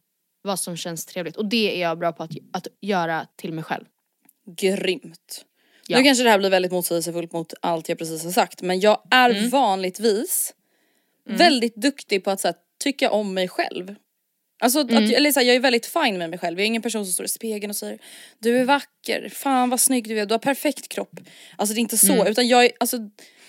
[0.42, 1.36] vad som känns trevligt.
[1.36, 3.86] Och det är jag bra på att, att göra till mig själv.
[4.58, 5.46] Grymt.
[5.88, 5.98] Ja.
[5.98, 9.02] Nu kanske det här blir väldigt motsägelsefullt mot allt jag precis har sagt men jag
[9.12, 9.50] är mm.
[9.50, 10.54] vanligtvis
[11.26, 11.38] mm.
[11.38, 13.96] väldigt duktig på att så här, tycka om mig själv.
[14.60, 15.06] Alltså mm.
[15.06, 17.06] att, eller så här, jag är väldigt fin med mig själv, jag är ingen person
[17.06, 18.00] som står i spegeln och säger
[18.40, 21.20] Du är vacker, fan vad snygg du är, du har perfekt kropp.
[21.56, 22.28] Alltså det är inte så mm.
[22.28, 22.98] utan jag är, alltså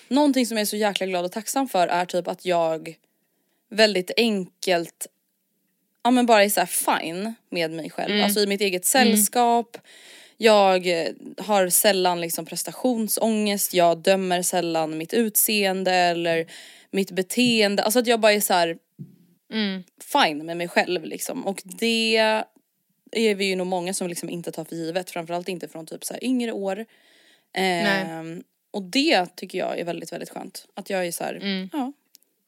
[0.09, 2.95] Någonting som jag är så jäkla glad och tacksam för är typ att jag
[3.71, 5.07] väldigt enkelt
[6.03, 8.25] Ja men bara är så fine med mig själv, mm.
[8.25, 9.79] alltså i mitt eget sällskap
[10.37, 10.87] Jag
[11.39, 16.47] har sällan liksom prestationsångest, jag dömer sällan mitt utseende eller
[16.91, 18.77] mitt beteende, alltså att jag bara är så här,
[19.51, 19.83] mm.
[20.13, 21.47] fine med mig själv liksom.
[21.47, 22.17] Och det
[23.13, 26.05] är vi ju nog många som liksom inte tar för givet, framförallt inte från typ
[26.05, 26.87] så här yngre år.
[27.53, 28.23] Eh,
[28.71, 30.67] och det tycker jag är väldigt väldigt skönt.
[30.75, 31.71] Att jag är så här, mm.
[31.73, 31.93] ja,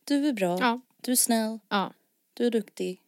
[0.05, 0.81] du är bra, ja.
[1.01, 1.93] du är snäll, ja.
[2.35, 3.01] du är duktig.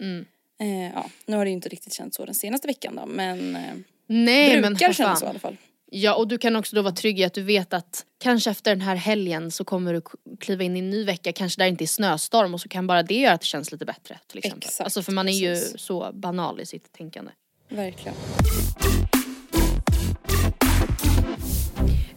[0.00, 0.26] Mm.
[0.58, 3.56] Eh, ja, nu har det ju inte riktigt känts så den senaste veckan då men
[3.56, 3.74] eh,
[4.06, 5.56] Nej, brukar men kännas så i alla fall.
[5.92, 8.70] Ja och du kan också då vara trygg i att du vet att kanske efter
[8.70, 10.02] den här helgen så kommer du
[10.40, 12.86] kliva in i en ny vecka, kanske där det inte är snöstorm och så kan
[12.86, 14.68] bara det göra att det känns lite bättre till exempel.
[14.68, 15.74] Exakt, alltså för man är precis.
[15.74, 17.32] ju så banal i sitt tänkande.
[17.68, 18.14] Verkligen.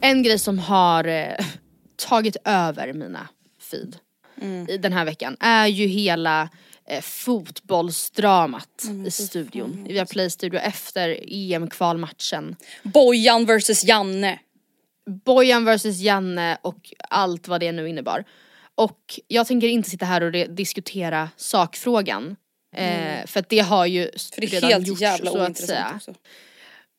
[0.01, 1.45] En grej som har eh,
[1.95, 3.27] tagit över mina
[3.71, 3.97] feed
[4.41, 4.69] mm.
[4.69, 6.49] i den här veckan är ju hela
[6.87, 9.85] eh, fotbollsdramat mm, i studion.
[9.89, 12.55] Vi har playstudio efter EM-kvalmatchen.
[12.83, 14.39] Bojan versus Janne.
[15.25, 18.23] Bojan versus Janne och allt vad det nu innebar.
[18.75, 22.35] Och jag tänker inte sitta här och diskutera sakfrågan.
[22.75, 23.27] Eh, mm.
[23.27, 25.91] för att det har ju för det är redan helt gjorts jävla så att säga.
[25.95, 26.13] Också.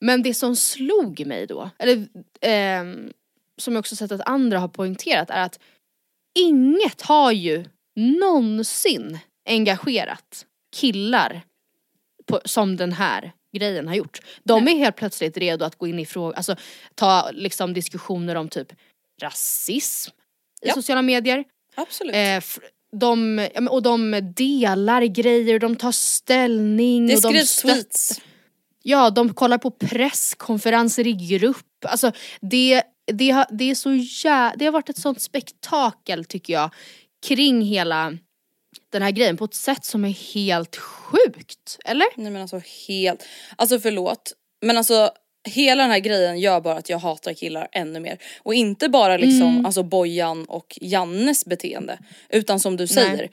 [0.01, 1.97] Men det som slog mig då, eller
[2.41, 3.11] eh,
[3.59, 5.59] som jag också sett att andra har poängterat är att
[6.35, 7.65] inget har ju
[7.97, 11.43] någonsin engagerat killar
[12.27, 14.21] på, som den här grejen har gjort.
[14.45, 16.57] De är helt plötsligt redo att gå in i frågor, alltså
[16.95, 18.73] ta liksom diskussioner om typ
[19.23, 20.11] rasism
[20.63, 20.75] i ja.
[20.75, 21.45] sociala medier.
[21.75, 22.15] Absolut.
[22.15, 22.43] Eh,
[23.01, 27.07] de, och de delar grejer, de tar ställning.
[27.07, 28.21] Det och de skrivs tweets.
[28.83, 31.85] Ja, de kollar på presskonferenser i grupp.
[31.87, 36.53] Alltså det, det, har, det är så jä det har varit ett sånt spektakel tycker
[36.53, 36.71] jag
[37.27, 38.19] kring hela
[38.95, 42.07] den här grejen på ett sätt som är helt sjukt, eller?
[42.17, 43.25] Nej men alltså helt,
[43.57, 45.11] alltså förlåt men alltså
[45.49, 48.19] hela den här grejen gör bara att jag hatar killar ännu mer.
[48.43, 49.67] Och inte bara liksom mm.
[49.67, 53.31] alltså Bojan och Jannes beteende utan som du säger Nej.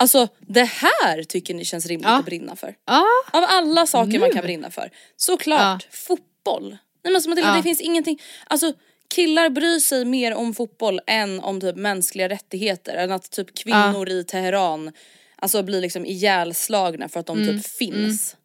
[0.00, 2.18] Alltså det här tycker ni känns rimligt ja.
[2.18, 2.74] att brinna för.
[2.86, 3.04] Ja.
[3.32, 4.18] Av alla saker nu.
[4.18, 4.90] man kan brinna för.
[5.16, 5.96] Såklart, ja.
[5.96, 6.76] fotboll.
[7.04, 7.56] Nej men som Matilda, ja.
[7.56, 8.72] det finns ingenting, alltså
[9.14, 12.96] killar bryr sig mer om fotboll än om typ mänskliga rättigheter.
[12.96, 14.92] Än att typ kvinnor i Teheran
[15.36, 17.56] alltså blir liksom ihjälslagna för att de mm.
[17.56, 18.36] typ finns.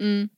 [0.00, 0.12] Mm.
[0.12, 0.28] Mm.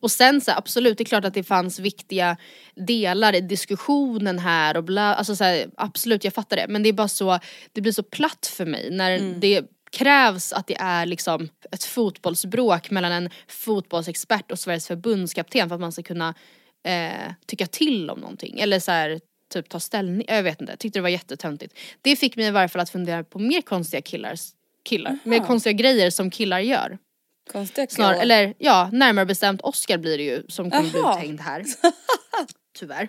[0.00, 2.36] Och sen så absolut, det är klart att det fanns viktiga
[2.74, 6.66] delar i diskussionen här och bla, alltså så här, absolut jag fattar det.
[6.68, 7.38] Men det är bara så,
[7.72, 9.40] det blir så platt för mig när mm.
[9.40, 15.74] det krävs att det är liksom ett fotbollsbråk mellan en fotbollsexpert och Sveriges förbundskapten för
[15.74, 16.34] att man ska kunna
[16.88, 18.60] eh, tycka till om någonting.
[18.60, 19.20] Eller så här,
[19.52, 21.78] typ ta ställning, jag vet inte, tyckte det var jättetöntigt.
[22.02, 24.34] Det fick mig i varje fall att fundera på mer konstiga killar,
[24.84, 25.18] killar, Aha.
[25.24, 26.98] mer konstiga grejer som killar gör.
[27.52, 28.20] Konstiga Snar, KO.
[28.20, 31.64] eller ja, närmare bestämt Oscar blir det ju som kommer bli uthängd här.
[32.78, 33.08] Tyvärr.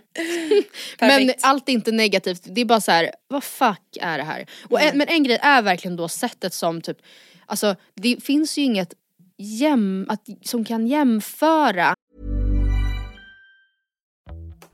[1.00, 4.46] Men allt är inte negativt, det är bara så här: vad fuck är det här?
[4.70, 6.98] Och en, men en grej är verkligen då sättet som typ,
[7.46, 8.94] alltså det finns ju inget
[9.38, 11.96] jäm, att, som kan jämföra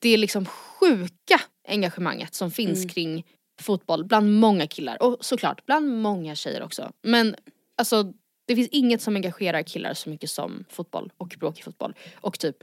[0.00, 3.26] det är liksom sjuka engagemanget som finns kring
[3.62, 6.92] fotboll bland många killar och såklart bland många tjejer också.
[7.02, 7.36] Men
[7.76, 8.12] alltså
[8.46, 11.94] det finns inget som engagerar killar så mycket som fotboll och bråk i fotboll.
[12.14, 12.56] Och typ,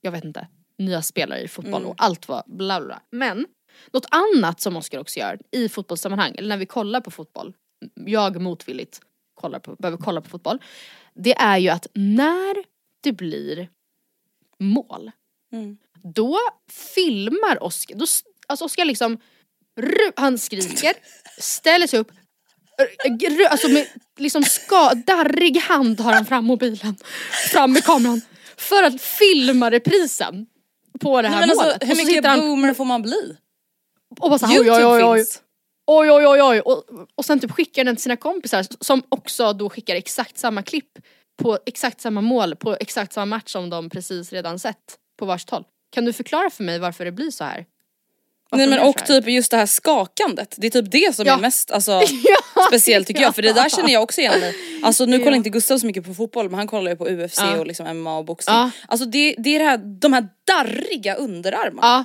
[0.00, 3.02] jag vet inte, nya spelare i fotboll och allt vad bla bla.
[3.10, 3.46] Men
[3.92, 7.54] något annat som Oskar också gör i fotbollssammanhang, eller när vi kollar på fotboll,
[7.94, 9.00] jag motvilligt
[9.34, 10.62] kollar på, behöver kolla på fotboll.
[11.14, 12.64] Det är ju att när
[13.02, 13.68] det blir
[14.58, 15.10] mål
[16.14, 16.38] då
[16.94, 18.06] filmar Oskar, då,
[18.46, 19.18] alltså Oskar liksom,
[20.16, 20.94] han skriker,
[21.38, 22.10] ställer sig upp,
[23.50, 23.86] alltså med
[24.18, 26.96] liksom ska, darrig hand har han fram mobilen,
[27.50, 28.20] fram med kameran
[28.56, 30.46] för att filma reprisen
[31.00, 31.72] på det här Nej, men målet.
[31.72, 33.36] alltså, hur och så mycket han boomer får man bli?
[34.20, 35.42] och bara så här, oj, Youtube oj, oj, oj, finns.
[35.86, 36.60] oj, oj, oj, oj.
[36.60, 40.62] Och, och sen typ skickar den till sina kompisar som också då skickar exakt samma
[40.62, 40.98] klipp
[41.42, 45.50] på exakt samma mål på exakt samma match som de precis redan sett på varsitt
[45.50, 45.64] håll.
[45.90, 47.64] Kan du förklara för mig varför det blir så här?
[48.50, 51.34] Varför Nej men och typ just det här skakandet, det är typ det som Ja.
[51.36, 52.00] är mest alltså,
[52.68, 55.24] speciellt tycker jag för det där känner jag också igen mig Alltså nu Ja.
[55.24, 57.58] kollar inte Gustav så mycket på fotboll men han kollar ju på UFC Ja.
[57.58, 58.56] och liksom MMA och boxning.
[58.88, 62.04] Alltså det, det är det här, de här darriga underarmarna.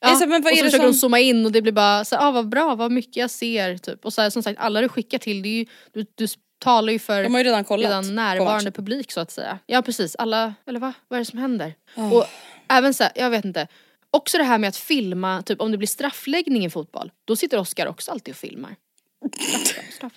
[0.00, 0.08] Ja.
[0.08, 2.16] Här, men vad och så försöker som- de zooma in och det blir bara så
[2.16, 4.04] här, ah, vad bra, vad mycket jag ser typ.
[4.04, 6.26] Och så här, som sagt alla du skickar till, det är ju, du, du
[6.58, 7.84] talar ju för De har ju redan kollat.
[7.90, 9.58] redan närvarande publik så att säga.
[9.66, 10.92] Ja precis, alla, eller va?
[11.08, 11.74] Vad är det som händer?
[11.96, 12.12] Oh.
[12.12, 12.24] Och
[12.68, 13.68] även så här, jag vet inte.
[14.10, 17.58] Också det här med att filma, typ om det blir straffläggning i fotboll, då sitter
[17.58, 18.76] Oskar också alltid och filmar.
[19.40, 20.12] Straff, straff, straff.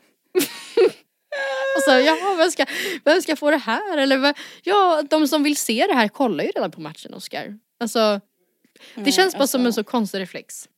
[1.78, 2.66] och så, ja vem ska,
[3.04, 3.98] vem ska få det här?
[3.98, 4.34] Eller?
[4.64, 7.58] Ja, de som vill se det här kollar ju redan på matchen Oskar.
[7.80, 8.22] Alltså,
[8.96, 9.84] det känns bara som en alltså.
[9.84, 10.70] så konstig reflex.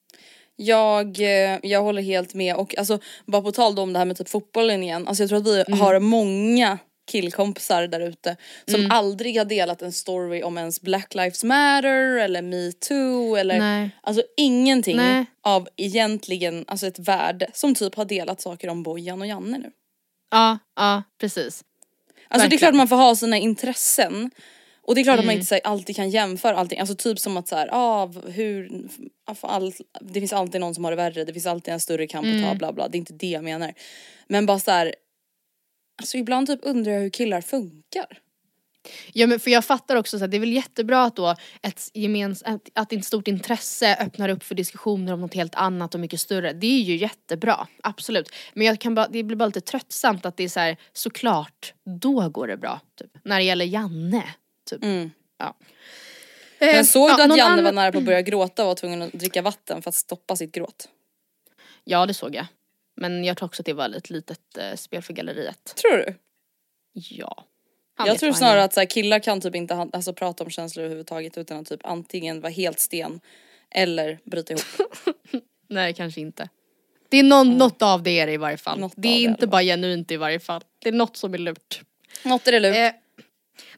[0.55, 4.17] Jag, eh, jag håller helt med och alltså bara på tal om det här med
[4.17, 5.07] typ fotbollen igen.
[5.07, 5.79] Alltså jag tror att vi Mm.
[5.79, 6.77] har många
[7.09, 8.35] killkompisar där ute
[8.67, 13.89] som aldrig har delat en story om ens Black Lives Matter eller metoo eller Nej.
[14.01, 15.25] alltså ingenting Nej.
[15.43, 19.71] av egentligen alltså ett värde som typ har delat saker om Bojan och Janne nu.
[20.31, 21.45] Ja, ja precis.
[21.45, 21.63] Alltså
[22.29, 22.59] det är Verkligen.
[22.59, 24.31] klart man får ha sina intressen.
[24.81, 25.41] Och det är klart att man Mm.
[25.41, 26.79] inte här, alltid kan jämföra allting.
[26.79, 28.69] Alltså typ som att så här, ah, hur,
[29.41, 32.25] all, det finns alltid någon som har det värre, det finns alltid en större kamp
[32.25, 32.43] att Mm.
[32.49, 32.87] ta, bla bla.
[32.87, 33.73] Det är inte det jag menar.
[34.27, 34.95] Men bara så här,
[35.99, 38.19] alltså ibland typ undrar jag hur killar funkar.
[39.13, 41.91] Ja men för jag fattar också så att det är väl jättebra att då ett
[41.93, 45.99] gemens, att, att ett stort intresse öppnar upp för diskussioner om något helt annat och
[45.99, 46.53] mycket större.
[46.53, 48.29] Det är ju jättebra, absolut.
[48.53, 51.73] Men jag kan bara, det blir bara lite tröttsamt att det är så här, såklart,
[52.01, 52.81] då går det bra.
[52.99, 53.11] Typ.
[53.23, 54.23] När det gäller Janne.
[54.69, 54.83] Typ.
[54.83, 55.11] Mm.
[55.37, 55.57] Ja.
[56.59, 58.75] Men Eh, såg ja, du att Janne var nära på att börja gråta och var
[58.75, 60.89] tvungen att dricka vatten för att stoppa sitt gråt?
[61.83, 62.45] Ja det såg jag.
[62.99, 65.75] Men jag tror också att det var ett litet eh, spel för galleriet.
[65.75, 66.15] Tror du?
[66.93, 67.45] Ja.
[67.95, 70.85] Han jag tror snarare att så här, killar kan typ inte alltså, prata om känslor
[70.85, 73.19] överhuvudtaget utan att typ antingen vara helt sten
[73.71, 74.63] eller bryta ihop.
[75.67, 76.49] Nej kanske inte.
[77.09, 77.57] Det är någon, mm.
[77.57, 78.79] något av det är det i varje fall.
[78.79, 80.61] Något det är inte bara genuint i varje fall.
[80.79, 81.81] Det är något som är lurt.
[82.23, 82.75] Något är det lurt.
[82.75, 82.91] Eh,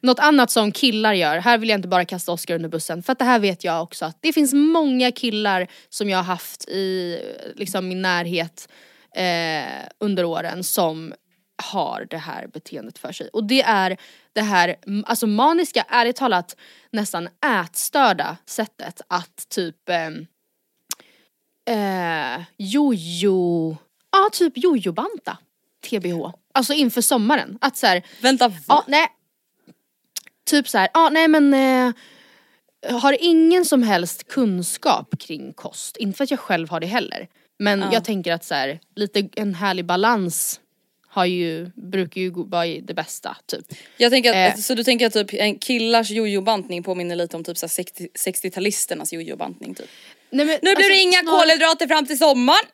[0.00, 3.12] något annat som killar gör, här vill jag inte bara kasta Oscar under bussen för
[3.12, 6.68] att det här vet jag också att det finns många killar som jag har haft
[6.68, 7.18] i
[7.54, 8.68] liksom, min närhet
[9.14, 11.14] eh, under åren som
[11.62, 13.28] har det här beteendet för sig.
[13.28, 13.96] Och det är
[14.32, 16.56] det här alltså maniska, ärligt talat
[16.90, 17.28] nästan
[17.62, 20.08] ätstörda sättet att typ eh,
[21.76, 23.76] eh, jojo,
[24.12, 25.38] ja typ jojobanta
[25.90, 26.32] TBH.
[26.54, 27.58] Alltså inför sommaren.
[27.60, 28.54] Att så här, Vänta va?
[28.68, 29.08] Ja, nej.
[30.44, 31.94] Typ så här, ja nej men eh,
[33.00, 35.96] har ingen som helst kunskap kring kost.
[35.96, 37.28] Inte för att jag själv har det heller.
[37.62, 37.92] Men ja.
[37.92, 40.60] jag tänker att så här, lite en härlig balans
[41.08, 43.66] har ju, brukar ju vara det bästa typ.
[43.96, 44.60] Jag tänker att, eh.
[44.60, 49.88] så du tänker att typ en killars jojobantning påminner lite om typ 60-talisternas jojobantning typ?
[50.30, 51.38] Nej, men, nu blir alltså, det inga snar...
[51.38, 52.64] kolhydrater fram till sommaren!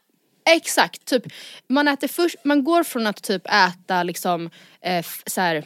[0.50, 1.22] Exakt, typ
[1.66, 5.64] man äter först, man går från att typ äta liksom eh, så här,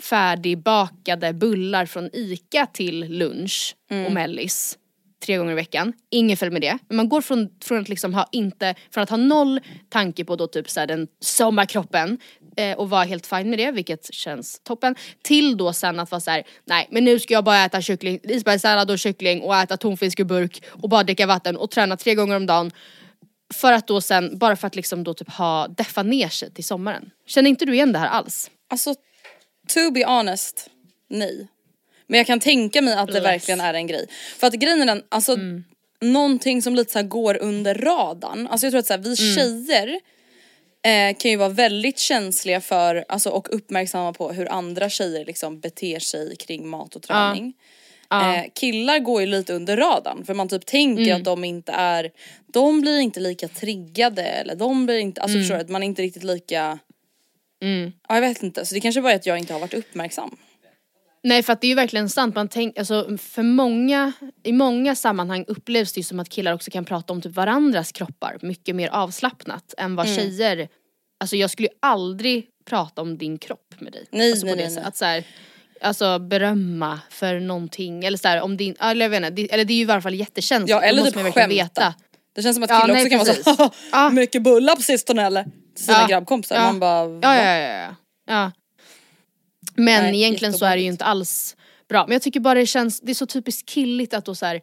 [0.00, 4.06] färdigbakade bullar från ICA till lunch mm.
[4.06, 4.78] och mellis
[5.22, 5.92] tre gånger i veckan.
[6.10, 6.78] Inget fel med det.
[6.88, 10.36] Men man går från, från att liksom ha inte, från att ha noll tanke på
[10.36, 12.18] då typ såhär den sommarkroppen
[12.56, 14.94] eh, och vara helt fine med det, vilket känns toppen.
[15.22, 18.90] Till då sen att vara såhär, nej men nu ska jag bara äta kyckling, isbergssallad
[18.90, 22.36] och kyckling och äta tonfisk i burk och bara dricka vatten och träna tre gånger
[22.36, 22.70] om dagen.
[23.54, 26.64] För att då sen, bara för att liksom då typ ha deffa ner sig till
[26.64, 27.10] sommaren.
[27.26, 28.50] Känner inte du igen det här alls?
[28.70, 28.94] Alltså,
[29.68, 30.70] to be honest,
[31.10, 31.48] nej.
[32.12, 34.06] Men jag kan tänka mig att det verkligen är en grej.
[34.38, 35.64] För att grejen är den, alltså mm.
[36.00, 38.46] någonting som lite så går under radarn.
[38.46, 39.34] Alltså jag tror att så här, vi mm.
[39.34, 40.00] tjejer
[40.82, 45.60] eh, kan ju vara väldigt känsliga för alltså, och uppmärksamma på hur andra tjejer liksom
[45.60, 47.54] beter sig kring mat och träning.
[48.10, 48.36] Ja.
[48.36, 51.16] Eh, killar går ju lite under radarn för man typ tänker mm.
[51.16, 52.10] att de inte är,
[52.46, 55.42] de blir inte lika triggade eller de blir inte, alltså mm.
[55.42, 56.78] förstår du, att man är inte riktigt lika
[57.62, 57.92] Mm.
[58.08, 60.36] Ja jag vet inte, så det kanske bara är att jag inte har varit uppmärksam.
[61.24, 64.94] Nej för att det är ju verkligen sant, man tänk, alltså, för många, i många
[64.94, 68.76] sammanhang upplevs det ju som att killar också kan prata om typ varandras kroppar mycket
[68.76, 70.18] mer avslappnat än vad mm.
[70.18, 70.68] tjejer,
[71.20, 74.06] alltså jag skulle ju aldrig prata om din kropp med dig.
[74.10, 74.84] Nej alltså, nej, nej, nej.
[74.84, 75.24] Att så här,
[75.80, 79.72] alltså berömma för någonting eller så här, om din, eller jag vet inte, eller det
[79.72, 80.70] är ju i varje fall jättekänsligt.
[80.70, 81.46] Ja eller typ skämta.
[81.46, 81.94] Veta.
[82.34, 85.26] Det känns som att killar ja, nej, också kan vara så mycket bullar på sistone
[85.26, 85.44] eller?
[85.74, 86.06] Till sina ja.
[86.06, 86.56] grabbkompisar.
[86.56, 86.62] Ja.
[86.62, 87.94] Man bara, ja, ja, ja, ja.
[88.26, 88.52] ja.
[89.76, 91.56] Men Nej, egentligen så är det ju inte alls
[91.88, 92.04] bra.
[92.06, 94.60] Men jag tycker bara det känns, det är så typiskt killigt att då så här,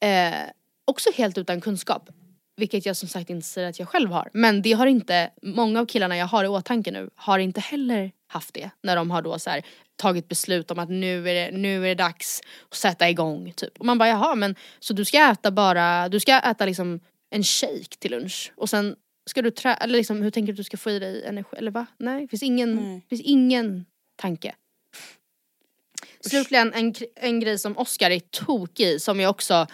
[0.00, 0.48] eh,
[0.84, 2.10] också helt utan kunskap.
[2.56, 4.30] Vilket jag som sagt inte säger att jag själv har.
[4.32, 8.12] Men det har inte, många av killarna jag har i åtanke nu har inte heller
[8.26, 8.70] haft det.
[8.82, 9.62] När de har då så här,
[9.96, 13.78] tagit beslut om att nu är, det, nu är det dags att sätta igång typ.
[13.78, 17.44] Och man bara jaha men så du ska äta bara, du ska äta liksom en
[17.44, 18.96] shake till lunch och sen
[19.30, 21.56] ska du trä, eller liksom hur tänker du att du ska få i dig energi,
[21.56, 21.86] eller va?
[21.98, 23.00] Nej, det finns ingen, mm.
[23.08, 23.84] finns ingen
[24.16, 24.54] tanke.
[26.20, 29.66] Slutligen en, en grej som Oscar är tokig i, som jag också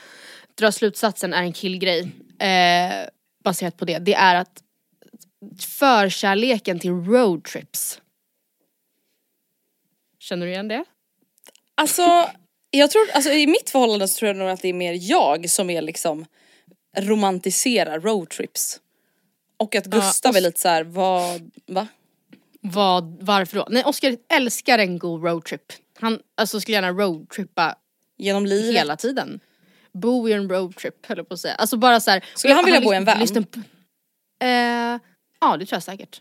[0.54, 2.00] drar slutsatsen är en killgrej.
[2.38, 3.08] Eh,
[3.44, 3.98] baserat på det.
[3.98, 4.62] Det är att
[5.60, 8.00] förkärleken till roadtrips.
[10.18, 10.84] Känner du igen det?
[11.74, 12.30] Alltså,
[12.70, 15.50] jag tror, alltså i mitt förhållande så tror jag nog att det är mer jag
[15.50, 16.26] som är liksom
[16.96, 18.80] romantiserar roadtrips.
[19.56, 21.88] Och att Gustav ja, är lite såhär, vad, va?
[22.60, 23.66] Vad, varför då?
[23.70, 25.72] Nej Oskar älskar en god roadtrip.
[26.00, 27.76] Han alltså, skulle gärna roadtrippa
[28.18, 28.80] Genom livet?
[28.80, 29.40] Hela tiden.
[29.92, 31.54] Bo i en roadtrip höll jag på att säga.
[31.54, 33.26] Alltså bara så här, Skulle han vilja bo i en van?
[33.26, 33.60] På,
[34.44, 35.00] eh,
[35.40, 36.20] ja det tror jag säkert.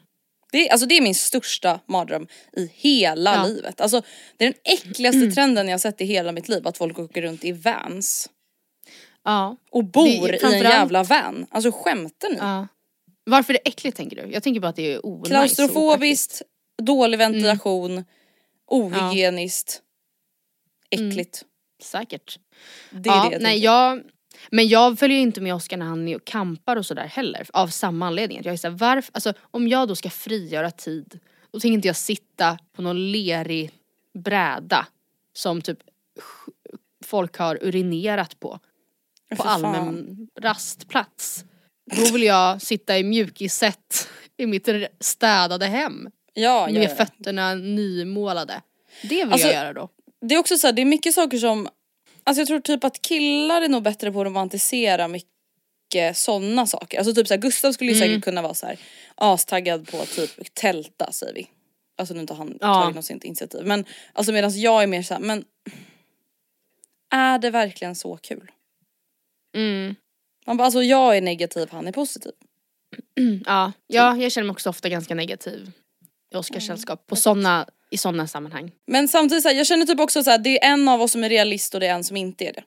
[0.52, 3.45] Det är, alltså det är min största mardröm i hela ja.
[3.45, 3.82] livet.
[3.82, 4.02] Alltså
[4.38, 5.32] det är den äckligaste mm.
[5.32, 8.30] trenden jag sett i hela mitt liv att folk åker runt i vans.
[9.23, 9.58] Ja.
[9.71, 11.45] Och bor i en jävla van.
[11.52, 12.38] Alltså skämtar ni?
[12.39, 12.67] Ja.
[13.29, 14.31] Varför är det äckligt tänker du?
[14.31, 16.41] Jag tänker bara att det är onajs Klaustrofobiskt,
[16.81, 18.05] dålig ventilation, mm.
[18.67, 19.81] ohygieniskt,
[20.89, 20.97] ja.
[20.97, 21.41] äckligt.
[21.41, 21.49] Mm.
[21.83, 22.39] Säkert.
[22.89, 24.02] Det är ja, det jag nej, jag,
[24.52, 27.47] Men jag följer inte med Oskar när han är och kampar och sådär heller.
[27.54, 28.41] Av samma anledning.
[28.43, 31.19] Jag är såhär, varför, alltså, om jag då ska frigöra tid,
[31.52, 33.71] då tänker inte jag sitta på någon lerig
[34.13, 34.87] bräda
[35.33, 35.79] som typ
[37.06, 38.60] folk har urinerat på.
[39.37, 41.45] På allmän rastplats.
[41.92, 44.69] Då vill jag sitta i mjukissätt i mitt
[45.00, 46.10] städade hem.
[46.33, 46.96] Ja, med ja, ja.
[46.96, 48.62] fötterna nymålade.
[49.02, 49.90] Det vill alltså, jag göra då.
[50.21, 51.67] Det är också så här, det är mycket saker som,
[52.23, 56.98] alltså jag tror typ att killar är nog bättre på att romantisera mycket sådana saker.
[56.98, 58.10] Alltså typ såhär Gustav skulle ju Mm.
[58.10, 58.79] säkert kunna vara så här
[59.15, 61.48] astaggad på typ tälta säger vi.
[61.98, 62.73] Alltså nu inte han Ja.
[62.81, 65.46] tagit något sånt initiativ men alltså medan jag är mer såhär men
[67.12, 68.52] är det verkligen så kul?
[69.56, 69.96] Mm.
[70.48, 72.31] Man bara alltså jag är negativ, han är positiv.
[73.45, 75.71] Ja, ja, jag känner mig också ofta ganska negativ
[76.33, 78.71] i Oscarssällskap på såna, i sådana sammanhang.
[78.87, 81.12] Men samtidigt så här, jag känner typ också så här, det är en av oss
[81.12, 82.63] som är realist och det är en som inte är det.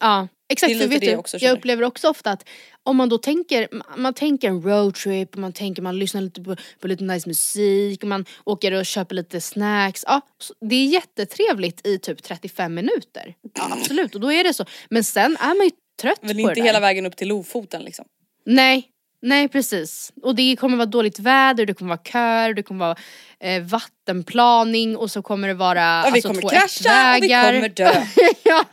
[0.00, 0.78] Ja, exakt.
[0.78, 2.48] För vet du, jag också jag upplever också ofta att
[2.82, 6.88] om man då tänker, man tänker en roadtrip, man tänker man lyssnar lite på, på
[6.88, 10.04] lite nice musik, man åker och köper lite snacks.
[10.06, 10.20] Ja,
[10.60, 13.34] det är jättetrevligt i typ 35 minuter.
[13.54, 14.64] Ja, absolut, och då är det så.
[14.90, 15.70] Men sen är man ju
[16.00, 16.66] trött Väl på inte det där.
[16.66, 18.04] hela vägen upp till Lofoten liksom.
[18.46, 18.88] Nej,
[19.22, 20.12] nej precis.
[20.22, 22.96] Och det kommer vara dåligt väder, det kommer vara köer, det kommer vara
[23.40, 27.28] eh, vattenplaning och så kommer det vara Ja, vi alltså, kommer två krascha och vi
[27.28, 27.92] kommer dö.
[28.44, 28.64] ja.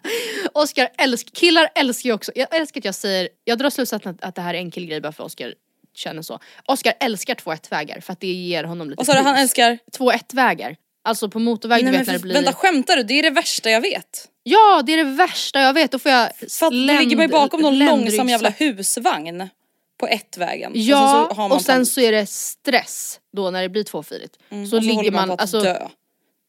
[0.53, 4.23] Oskar älsk, killar älskar ju också, jag älskar att jag säger, jag drar slutsatsen att,
[4.23, 5.53] att det här är en killgrej bara för Oskar
[5.95, 6.39] känner så.
[6.65, 9.79] Oskar älskar två ettvägar för att det ger honom lite Vad sa du, han älskar?
[9.91, 10.75] Två ettvägar.
[11.05, 12.33] Alltså på motorväg Nej, du men vet när det blir...
[12.33, 13.03] Vänta skämtar du?
[13.03, 14.29] Det är det värsta jag vet.
[14.43, 17.31] Ja det är det värsta jag vet, då får jag För att ligger man ju
[17.31, 19.49] bakom någon långsam jävla husvagn
[19.97, 20.71] på ett vägen.
[20.75, 23.83] Ja, och sen så, man och sen så är det stress då när det blir
[23.83, 24.37] tvåfiligt.
[24.49, 25.87] Mm, så så ligger håller man, på att alltså, dö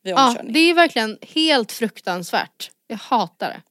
[0.05, 0.53] vid ja omkörning.
[0.53, 2.71] det är verkligen helt fruktansvärt.
[2.87, 3.63] Jag hatar det.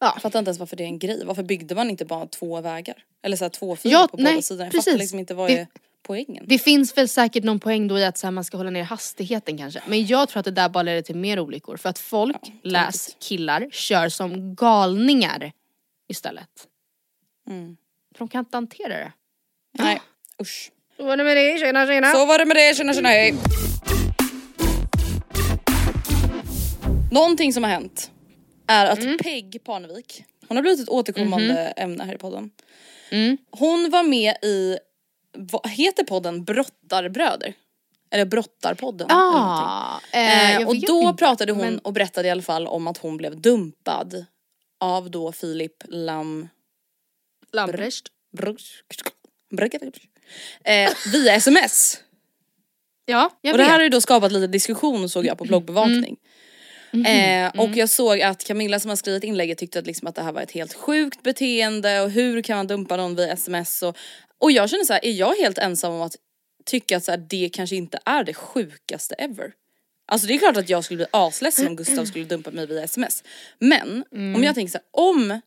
[0.00, 0.12] Ja.
[0.14, 1.22] Jag fattar inte ens varför det är en grej.
[1.24, 2.96] Varför byggde man inte bara två vägar?
[3.22, 4.64] Eller så här två filer Ja, på nej, båda sidorna.
[4.64, 4.84] Jag precis.
[4.84, 5.66] fattar liksom inte vad Det- är
[6.08, 6.44] poängen.
[6.48, 8.82] Det finns väl säkert någon poäng då i att så här, man ska hålla ner
[8.82, 9.82] hastigheten kanske.
[9.86, 11.76] Men jag tror att det där bara leder till mer olyckor.
[11.76, 15.52] För att folk, läs killar, kör som galningar
[16.08, 16.48] istället.
[17.50, 17.76] Mm.
[18.12, 19.12] För de kan inte hantera det.
[19.78, 20.00] Nej,
[20.42, 20.70] usch.
[20.96, 22.12] Så var det med det, tjena tjena.
[22.12, 23.34] Så var det med det, tjena tjena hej.
[27.12, 28.10] Någonting som har hänt
[28.66, 29.18] är att Mm.
[29.18, 32.50] Peg Parnevik, hon har blivit ett återkommande ämne här i podden.
[33.10, 33.38] Mm.
[33.50, 34.78] Hon var med i,
[35.32, 37.54] vad heter podden Brottarbröder?
[38.10, 39.10] Eller Brottarpodden?
[39.10, 39.20] eller.
[39.20, 42.66] Ah, eh, Eh, jag och då inte, pratade hon men- och berättade i alla fall
[42.66, 44.24] om att hon blev dumpad
[44.80, 46.48] av då Filip Lam...
[47.52, 48.06] Lambrecht.
[50.64, 52.00] Eh, via sms.
[53.10, 53.70] Ja, jag och det vet.
[53.70, 56.16] här har ju då skapat lite diskussion såg jag på bloggbevakning.
[57.06, 60.22] Eh, och jag såg att Camilla som har skrivit inlägget tyckte att, liksom att det
[60.22, 63.96] här var ett helt sjukt beteende och hur kan man dumpa någon via sms och,
[64.38, 66.16] och jag känner så här, är jag helt ensam om att
[66.64, 69.52] tycka att så här, det kanske inte är det sjukaste ever?
[70.06, 72.82] Alltså det är klart att jag skulle bli asledsen om Gustav skulle dumpa mig via
[72.84, 73.24] sms.
[73.58, 74.04] Men
[74.36, 75.40] om jag tänker så här, om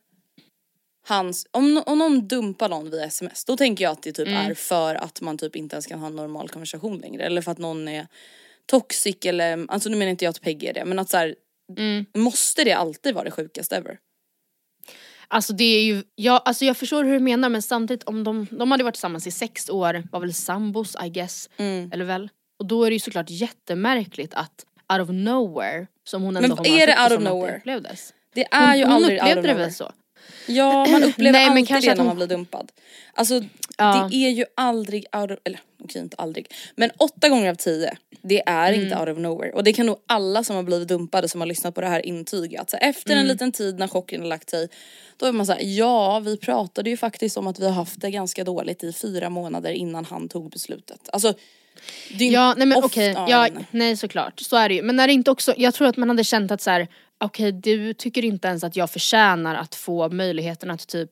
[1.06, 4.54] hans, om, om någon dumpar någon via sms då tänker jag att det typ är
[4.54, 7.58] för att man typ inte ens kan ha en normal konversation längre eller för att
[7.58, 8.06] någon är
[8.66, 11.34] toxic eller, alltså nu menar inte jag att Peggy är det men att så här,
[12.14, 13.98] måste det alltid vara det sjukaste ever?
[15.32, 18.46] Alltså det är ju, ja, alltså jag förstår hur du menar men samtidigt om de,
[18.50, 21.90] de hade varit tillsammans i sex år, var väl sambos I guess, Mm.
[21.92, 22.28] eller väl?
[22.58, 26.58] Och då är det ju såklart jättemärkligt att out of nowhere, som hon ändå Men
[26.58, 27.56] har är det out of att det nowhere?
[27.56, 28.12] upplevdes.
[28.34, 29.64] Det är ju hon aldrig out of upplevde det nowhere.
[29.66, 29.92] väl så?
[30.46, 32.72] Ja man upplever Nej, alltid kanske det när hon- man blir dumpad.
[33.14, 33.44] Alltså
[33.82, 34.08] Ja.
[34.10, 37.96] det är ju aldrig out of, eller okej inte aldrig, men åtta gånger av tio
[38.22, 38.84] det är Mm.
[38.84, 39.52] inte out of nowhere.
[39.52, 42.06] Och det kan nog alla som har blivit dumpade som har lyssnat på det här
[42.06, 42.64] intyga.
[42.68, 43.20] Så efter Mm.
[43.22, 44.68] en liten tid när chocken har lagt sig
[45.16, 48.10] då är man såhär, ja vi pratade ju faktiskt om att vi har haft det
[48.10, 51.08] ganska dåligt i fyra månader innan han tog beslutet.
[51.12, 51.34] Alltså
[52.08, 54.82] Ja nej men okej, ja, ja, nej såklart, så är det ju.
[54.82, 56.88] Men är det inte också, jag tror att man hade känt att så här,
[57.20, 61.10] okej du tycker inte ens att jag förtjänar att få möjligheten att typ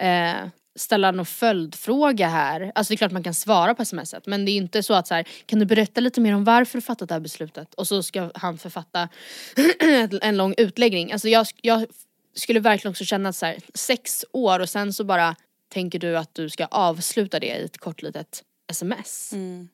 [0.00, 0.32] eh,
[0.76, 2.72] ställa någon följdfråga här.
[2.74, 5.06] Alltså det är klart man kan svara på smset men det är inte så att
[5.06, 7.74] så här, kan du berätta lite mer om varför du fattat det här beslutet?
[7.74, 9.08] Och så ska han författa
[10.22, 11.12] en lång utläggning.
[11.12, 11.86] Alltså jag, jag
[12.34, 15.36] skulle verkligen också känna att så här, sex år och sen så bara
[15.68, 19.32] tänker du att du ska avsluta det i ett kort litet sms.
[19.32, 19.68] Mm.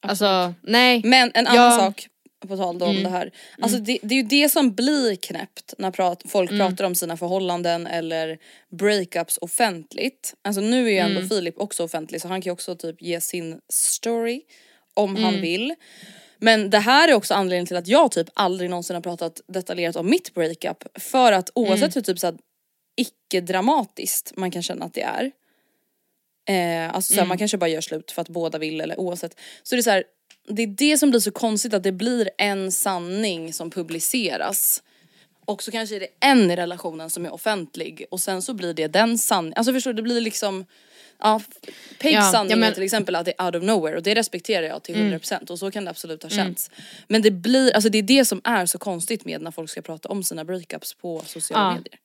[0.00, 1.02] Alltså nej.
[1.04, 2.08] Men en annan sak
[2.48, 3.02] på tal om Mm.
[3.02, 3.32] det här.
[3.60, 6.68] Alltså det, det är ju det som blir knäppt när prat, folk Mm.
[6.68, 8.38] pratar om sina förhållanden eller
[8.70, 10.34] breakups offentligt.
[10.42, 11.28] Alltså nu är ju ändå Mm.
[11.28, 14.42] Filip också offentlig så han kan ju också typ ge sin story
[14.94, 15.40] om han Mm.
[15.40, 15.74] vill.
[16.38, 19.96] Men det här är också anledningen till att jag typ aldrig någonsin har pratat detaljerat
[19.96, 20.84] om mitt breakup.
[21.00, 21.90] För att oavsett Mm.
[21.94, 22.36] hur typ såhär
[22.96, 25.30] icke-dramatiskt man kan känna att det är.
[26.48, 27.28] Eh, alltså såhär, Mm.
[27.28, 29.36] man kanske bara gör slut för att båda vill eller oavsett.
[29.62, 30.04] Så det är så här,
[30.50, 34.82] det är det som blir så konstigt att det blir en sanning som publiceras.
[35.44, 38.74] Och så kanske är det en i relationen som är offentlig och sen så blir
[38.74, 39.54] det den sanningen.
[39.56, 40.66] Alltså förstår du, det blir liksom
[41.20, 41.40] Ja,
[41.98, 44.02] Pegs Ja, sanning ja, men- är till exempel att det är out of nowhere och
[44.02, 45.06] det respekterar jag till Mm.
[45.20, 46.70] 100% och så kan det absolut ha känts.
[47.08, 49.82] Men det blir, alltså det är det som är så konstigt med när folk ska
[49.82, 51.74] prata om sina breakups på sociala Ja.
[51.74, 51.98] medier.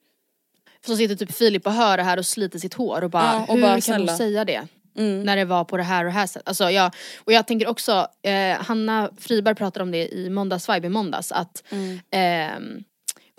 [0.85, 3.45] Så sitter typ Filip och hör det här och sliter sitt hår och bara, Ja,
[3.47, 4.11] och hur bara, kan snälla.
[4.11, 4.67] du säga det?
[4.97, 5.23] Mm.
[5.23, 6.47] När det var på det här och det här sättet.
[6.47, 10.89] Alltså jag, och jag tänker också, eh, Hanna Friberg pratade om det i måndagsvibe i
[10.89, 11.99] måndags att Mm.
[12.11, 12.83] ehm,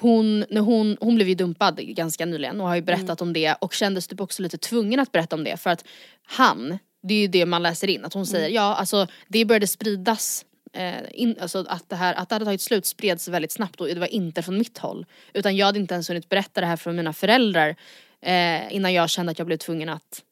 [0.00, 2.86] hon, när hon, hon blev ju dumpad ganska nyligen och har ju Mm.
[2.86, 5.84] berättat om det och kändes typ också lite tvungen att berätta om det för att
[6.26, 8.54] han, det är ju det man läser in, att hon säger Mm.
[8.56, 12.60] ja alltså det började spridas eh, in, alltså att det här, att det hade tagit
[12.60, 15.06] slut spreds väldigt snabbt och det var inte från mitt håll.
[15.34, 17.76] Utan jag hade inte ens hunnit berätta det här för mina föräldrar
[18.22, 20.22] eh, innan jag kände att jag blev tvungen att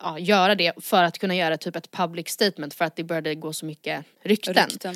[0.00, 3.34] ja, göra det för att kunna göra typ ett public statement för att det började
[3.34, 4.54] gå så mycket rykten.
[4.54, 4.94] Rykten,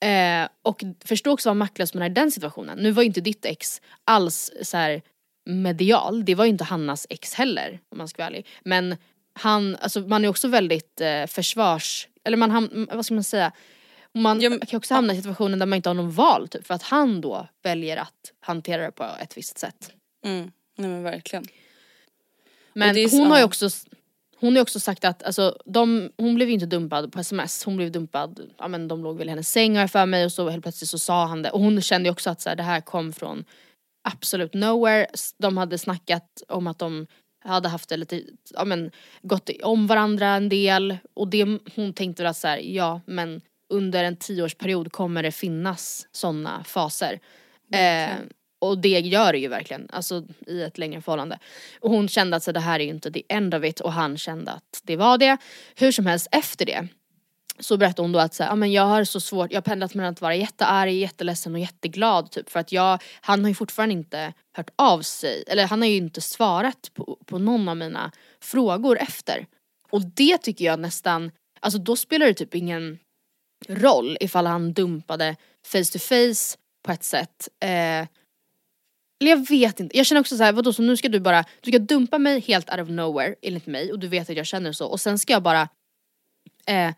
[0.00, 0.08] ja.
[0.08, 2.78] Eh, och förstå också vad maktlös man är i den situationen.
[2.78, 5.02] Nu var ju inte ditt ex alls så här
[5.44, 8.46] medial, det var ju inte Hannas ex heller om man ska vara ärlig.
[8.64, 8.96] Men
[9.32, 13.52] han, alltså man är också väldigt eh, försvars, eller man ham- vad ska man säga,
[14.14, 16.66] man Ja, men- kan också hamna i situationen där man inte har någon val typ
[16.66, 19.90] för att han då väljer att hantera det på ett visst sätt.
[20.24, 20.50] Mm.
[20.78, 21.44] Nej men verkligen.
[22.72, 23.68] Men är hon har ju också
[24.42, 27.64] hon har ju också sagt att alltså, de, hon blev ju inte dumpad på sms,
[27.64, 30.24] hon blev dumpad, ja men de låg väl i hennes säng har jag för mig
[30.24, 32.48] och så helt plötsligt så sa han det och hon kände ju också att så
[32.48, 33.44] här, det här kom från
[34.08, 35.06] absolut nowhere.
[35.38, 37.06] De hade snackat om att de
[37.44, 38.90] hade haft det lite, ja men
[39.22, 43.40] gått om varandra en del och det, hon tänkte väl att så här, ja men
[43.68, 47.20] under en tioårsperiod kommer det finnas sådana faser.
[47.72, 48.10] Eh,
[48.62, 51.38] och det gör det ju verkligen, alltså i ett längre förhållande.
[51.80, 53.92] Och hon kände att så, det här är ju inte the end of it och
[53.92, 55.36] han kände att det var det.
[55.76, 56.88] Hur som helst efter det
[57.58, 59.94] så berättade hon då att så här, men jag har så svårt, jag har pendlat
[59.94, 63.92] mellan att vara jättearg, jätteledsen och jätteglad typ för att jag, han har ju fortfarande
[63.92, 68.12] inte hört av sig, eller han har ju inte svarat på, på någon av mina
[68.40, 69.46] frågor efter.
[69.90, 72.98] Och det tycker jag nästan, alltså då spelar det typ ingen
[73.68, 75.36] roll ifall han dumpade
[75.66, 77.48] face to face på ett sätt.
[77.60, 78.06] Eh,
[79.22, 81.44] eller jag vet inte, jag känner också så här, vadå så nu ska du bara,
[81.60, 84.46] du ska dumpa mig helt out of nowhere enligt mig och du vet att jag
[84.46, 85.68] känner så och sen ska jag bara
[86.66, 86.94] eh,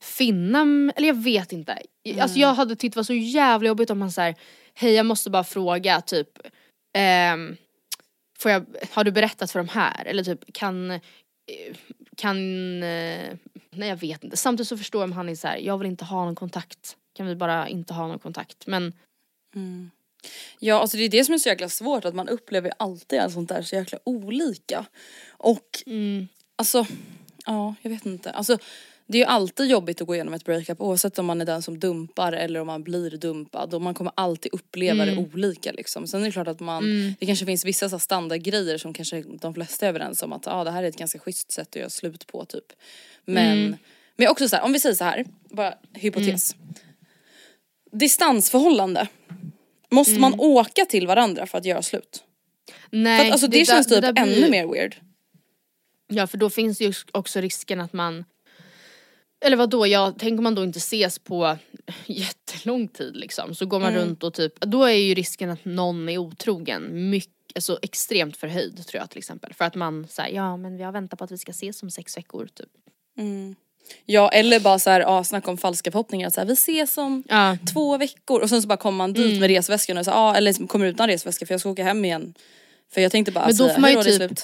[0.00, 0.60] finna,
[0.96, 1.78] eller jag vet inte.
[2.20, 4.34] Alltså jag hade tyckt det var så jävla jobbigt om man säger
[4.74, 6.28] hej jag måste bara fråga typ
[6.96, 7.56] ehm,
[8.38, 10.04] får jag, har du berättat för de här?
[10.04, 11.00] Eller typ kan, eh,
[12.16, 12.36] kan,
[12.82, 13.34] eh,
[13.70, 14.36] nej jag vet inte.
[14.36, 16.96] Samtidigt så förstår jag om han är så här, jag vill inte ha någon kontakt.
[17.16, 18.66] Kan vi bara inte ha någon kontakt?
[18.66, 18.92] Men
[20.58, 23.34] Ja alltså det är det som är så jäkla svårt att man upplever alltid allt
[23.34, 24.86] sånt där så jäkla olika.
[25.28, 26.86] Och mm, alltså,
[27.46, 28.30] ja jag vet inte.
[28.30, 28.58] Alltså
[29.06, 31.62] det är ju alltid jobbigt att gå igenom ett breakup oavsett om man är den
[31.62, 36.06] som dumpar eller om man blir dumpad och man kommer alltid uppleva det olika liksom.
[36.06, 39.54] Sen är det klart att man, det kanske finns vissa så standardgrejer som kanske de
[39.54, 41.90] flesta är överens om att ah, det här är ett ganska schysst sätt att göra
[41.90, 42.72] slut på typ.
[43.24, 43.76] Men,
[44.16, 46.56] men också så här, om vi säger så här, bara hypotes.
[47.92, 49.08] Distansförhållande.
[49.94, 52.24] Måste man åka till varandra för att göra slut?
[52.90, 53.18] nej.
[53.18, 54.96] För att, alltså det, där- känns typ där blir- ännu mer weird.
[56.06, 58.24] Ja för då finns det ju också risken att man
[59.44, 61.56] eller vad då ja, tänk om man då inte ses på
[62.06, 63.54] jättelång tid liksom.
[63.54, 67.32] Så går man runt och typ, då är ju risken att någon är otrogen mycket,
[67.54, 69.54] alltså extremt förhöjd tror jag till exempel.
[69.54, 71.90] För att man säger ja men vi har väntat på att vi ska ses om
[71.90, 72.70] sex veckor typ.
[74.06, 76.30] Ja eller bara så här, ja, snacka om falska förhoppningar.
[76.30, 77.56] Så här, vi ses om Ja.
[77.72, 80.50] två veckor och sen så bara kommer man dit med resväskan och så, ja, eller
[80.50, 82.34] liksom kommer utan resväska för jag ska åka hem igen.
[82.94, 84.40] För jag tänkte bara Men då säga får man ju typ-.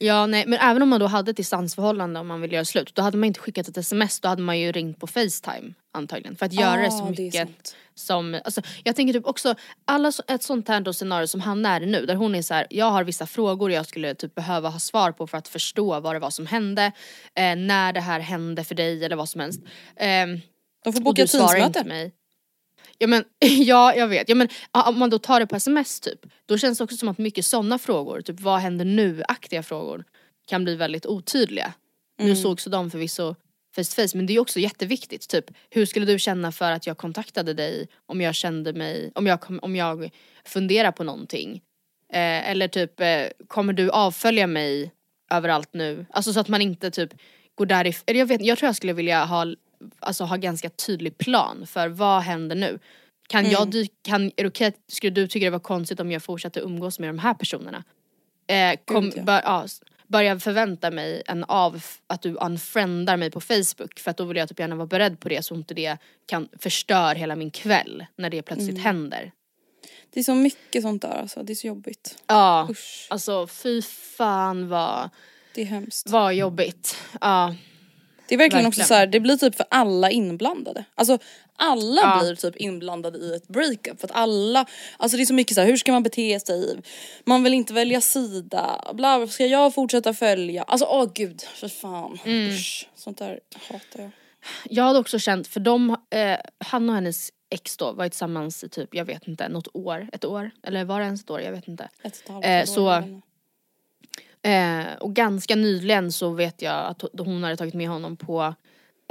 [0.00, 2.94] Ja nej men även om man då hade ett distansförhållande om man vill göra slut
[2.94, 6.36] då hade man inte skickat ett sms då hade man ju ringt på facetime antagligen
[6.36, 7.76] för att göra det så Ah, det är mycket sant.
[7.94, 11.66] som, alltså jag tänker typ också, alla så, ett sånt här då scenario som han
[11.66, 14.68] är nu där hon är så här: jag har vissa frågor jag skulle typ behöva
[14.68, 16.92] ha svar på för att förstå vad det var som hände,
[17.34, 19.60] eh, när det här hände för dig eller vad som helst.
[19.96, 20.40] Ehm,
[20.84, 21.84] De får boka svarar teamsmöte.
[21.88, 22.12] mig.
[22.98, 24.28] Ja men, ja jag vet.
[24.28, 27.08] Ja, men, om man då tar det på sms typ, då känns det också som
[27.08, 30.04] att mycket sådana frågor, typ vad händer nu-aktiga frågor,
[30.46, 31.72] kan bli väldigt otydliga.
[32.18, 33.34] Nu sågs de förvisso
[33.76, 35.28] face to face men det är också jätteviktigt.
[35.28, 39.26] Typ, hur skulle du känna för att jag kontaktade dig om jag kände mig, om
[39.26, 40.10] jag, om jag
[40.44, 41.62] funderar på någonting?
[42.12, 44.92] Eh, eller typ, eh, kommer du avfölja mig
[45.30, 46.06] överallt nu?
[46.10, 47.10] Alltså så att man inte typ
[47.54, 49.46] går därifrån, jag vet jag tror jag skulle vilja ha,
[50.00, 52.78] alltså ha ganska tydlig plan för vad händer nu?
[53.28, 56.22] Kan jag dyka, kan, är det okej, skulle du tycka det var konstigt om jag
[56.22, 57.84] fortsatte umgås med de här personerna?
[58.46, 59.66] Eh, kom, Gud, bör, ja,
[60.06, 64.36] börja förvänta mig en av, att du unfriendar mig på Facebook för att då vill
[64.36, 68.06] jag typ gärna vara beredd på det så inte det kan förstör hela min kväll
[68.16, 68.82] när det plötsligt Mm.
[68.82, 69.32] händer.
[70.10, 72.22] Det är så mycket sånt där alltså, det är så jobbigt.
[72.26, 75.10] Ja, Usch, alltså fy fan vad,
[75.54, 76.10] det är hemskt.
[76.10, 76.96] vad jobbigt.
[77.20, 77.54] Ja.
[78.28, 78.88] Det är verkligen, också Verkligen.
[78.88, 80.84] så här, det blir typ för alla inblandade.
[80.94, 81.18] Alltså
[81.56, 82.20] alla Ja.
[82.22, 84.66] blir typ inblandade i ett breakup för att alla,
[84.96, 86.80] alltså det är så mycket så här, hur ska man bete sig?
[87.24, 90.62] Man vill inte välja sida, bla, bla ska jag fortsätta följa?
[90.62, 92.18] Alltså åh gud, för fan.
[92.24, 92.48] Mm.
[92.50, 94.10] Usch, sånt där hatar jag.
[94.64, 98.68] Jag hade också känt, för de, eh, han och hennes ex då var tillsammans i
[98.68, 100.50] typ, jag vet inte, något år, ett år?
[100.62, 101.40] Eller var det ens ett år?
[101.40, 101.88] Jag vet inte.
[102.02, 103.20] Ett och ett halvt Eh, så-.
[104.42, 108.54] Eh, och ganska nyligen så vet jag att ho- hon hade tagit med honom på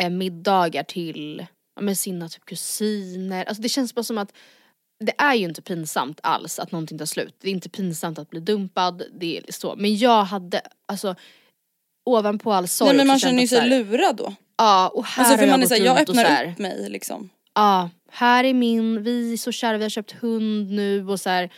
[0.02, 3.46] eh, middagar till ja, med sina typ kusiner.
[3.46, 4.34] Alltså det känns bara som att
[5.06, 7.36] det är ju inte pinsamt alls att någonting tar slut.
[7.42, 9.76] Det är inte pinsamt att bli dumpad, det är så.
[9.78, 11.16] Men jag hade, alltså
[12.10, 14.36] ovanpå all sorg Nej men man känner ju sig lurad då.
[14.58, 16.90] Ja och här Alltså har för jag man är såhär, jag öppnar så upp mig
[16.90, 17.30] liksom.
[17.54, 21.30] Ja, här är min, vi är så kära, vi har köpt hund nu och så
[21.30, 21.50] här,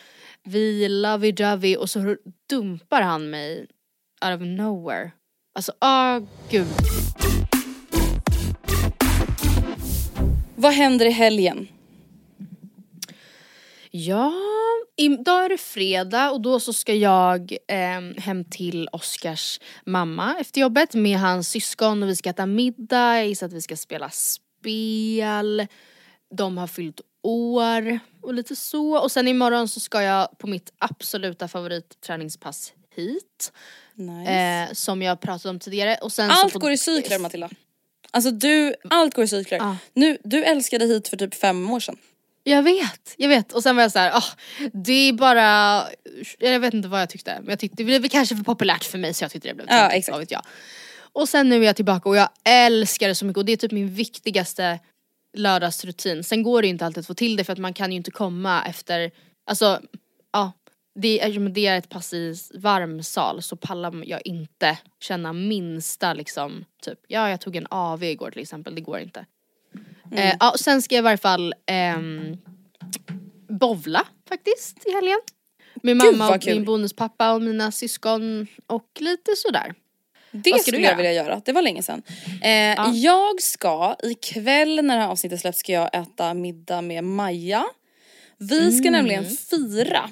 [0.43, 2.15] vi lovey-dovey och så
[2.49, 3.67] dumpar han mig
[4.25, 5.11] out of nowhere.
[5.53, 6.19] Alltså, åh
[6.49, 6.67] gud.
[10.55, 11.67] Vad händer i helgen?
[13.91, 14.33] Ja,
[14.97, 20.61] idag är det fredag och då så ska jag eh, hem till Oskars mamma efter
[20.61, 24.09] jobbet med hans syskon och vi ska äta middag, jag gissar att vi ska spela
[24.09, 25.67] spel.
[26.35, 28.97] De har fyllt år och lite så.
[29.03, 33.51] Och sen imorgon så ska jag på mitt absoluta favoritträningspass hit.
[33.95, 34.31] Nice.
[34.31, 35.95] Eh, som jag pratade om tidigare.
[36.01, 37.49] Och sen allt så går i cykler Matilda.
[38.11, 39.57] Alltså du, allt går i cykler.
[39.57, 39.77] Ja.
[39.93, 41.97] Nu, du älskade hit för typ fem år sedan.
[42.43, 43.53] Jag vet, jag vet.
[43.53, 44.23] Och sen var jag såhär, ah,
[44.73, 45.83] det är bara,
[46.39, 47.37] jag vet inte vad jag tyckte.
[47.39, 49.67] Men jag tyckte det blev kanske för populärt för mig så jag tyckte det blev
[49.69, 50.11] Ja, töntigt, exakt.
[50.11, 50.41] vad vet jag.
[51.13, 53.57] Och sen nu är jag tillbaka och jag älskar det så mycket och det är
[53.57, 54.79] typ min viktigaste
[55.33, 56.23] lördagsrutin.
[56.23, 58.11] Sen går det inte alltid att få till det för att man kan ju inte
[58.11, 59.11] komma efter,
[59.45, 59.81] alltså
[60.33, 60.51] ja.
[60.95, 66.13] Det är, det är ett pass i varm sal så pallar jag inte känna minsta
[66.13, 69.25] liksom typ, ja jag tog en AV igår till exempel, det går inte.
[70.11, 70.17] Mm.
[70.17, 72.37] Eh, ja, sen ska jag i varje fall ehm,
[73.47, 75.19] bovla faktiskt i helgen.
[75.83, 79.73] Med Gud, mamma och min bonuspappa och mina syskon och lite sådär.
[80.31, 82.01] Det skulle jag vilja göra, det var länge sedan.
[82.41, 87.65] Eh, Jag ska, ikväll när det här avsnittet släpps ska jag äta middag med Maja.
[88.37, 88.91] Vi ska Mm.
[88.93, 90.09] nämligen fira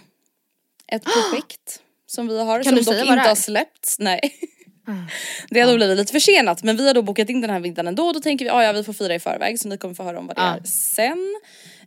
[0.87, 3.99] ett projekt som vi har Kan som dock inte har släppts.
[3.99, 4.19] Nej.
[5.49, 7.87] Det har då blivit lite försenat men vi har då bokat in den här middagen
[7.87, 8.13] ändå.
[8.13, 10.19] Då tänker vi ah, ja vi får fira i förväg så ni kommer få höra
[10.19, 10.55] om vad det Ja.
[10.55, 11.35] är sen.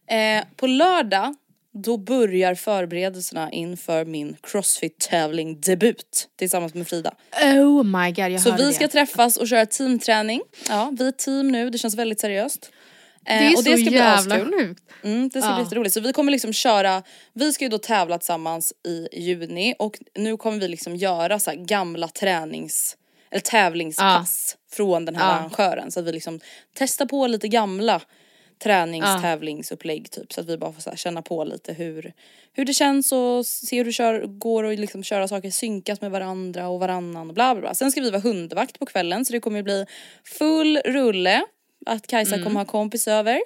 [0.06, 1.34] Eh, på lördag
[1.72, 7.14] då börjar förberedelserna inför min crossfit tävling debut tillsammans med Frida.
[7.42, 8.74] Oh my god jag Så hörde vi det.
[8.74, 10.40] ska träffas och köra teamträning.
[10.68, 12.70] Ja, vi är team nu, det känns väldigt seriöst.
[13.26, 14.52] Eh, det är och så det ska bli jävla askul.
[14.58, 14.82] sjukt.
[15.04, 15.64] Mm, det ska bli Ja.
[15.64, 15.94] jätteroligt.
[15.94, 17.02] Så vi kommer liksom köra,
[17.32, 21.50] vi ska ju då tävla tillsammans i juni och nu kommer vi liksom göra så
[21.50, 22.96] här gamla tränings
[23.30, 25.32] eller tävlingspass från den här Ja.
[25.38, 26.40] arrangören så att vi liksom
[26.74, 28.02] testar på lite gamla
[28.62, 32.12] träningstävlingsupplägg typ så att vi bara får så känna på lite hur,
[32.52, 36.10] hur det känns och se hur det kör, går och liksom köra saker synkas med
[36.10, 37.74] varandra och varannan och bla bla bla.
[37.74, 39.86] Sen ska vi vara hundvakt på kvällen så det kommer ju bli
[40.24, 41.44] full rulle
[41.86, 43.40] att Kajsa kommer ha kompis över.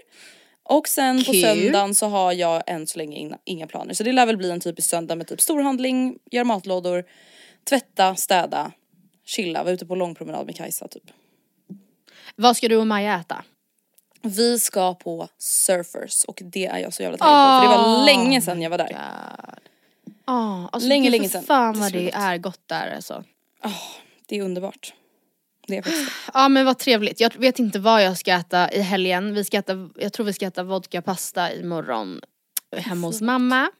[0.62, 1.42] Och sen på Kul.
[1.42, 3.94] söndagen så har jag än så länge inga, inga planer.
[3.94, 7.04] Så det lär väl bli en typisk söndag med typ storhandling, göra matlådor,
[7.68, 8.72] tvätta, städa,
[9.24, 11.10] chilla, vara ute på långpromenad med Kajsa typ.
[12.36, 13.44] Vad ska du och Maja äta?
[14.24, 18.04] Vi ska på Surfers och det är jag så jävla taggad på för det var
[18.04, 18.90] länge sedan jag var där.
[20.26, 21.42] Ja, alltså Länge, länge sedan.
[21.44, 22.14] fan Det vad det gott.
[22.14, 23.24] är gott där alltså.
[24.26, 24.94] Det är underbart.
[25.66, 26.30] Det är faktiskt det.
[26.34, 27.20] Ja men vad trevligt.
[27.20, 29.34] Jag vet inte vad jag ska äta i helgen.
[29.34, 32.20] Vi ska äta, jag tror vi ska äta vodka pasta imorgon
[32.76, 33.70] hemma hos mamma.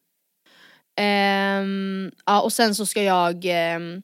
[0.97, 4.03] Ehm, ja och sen så ska jag ehm,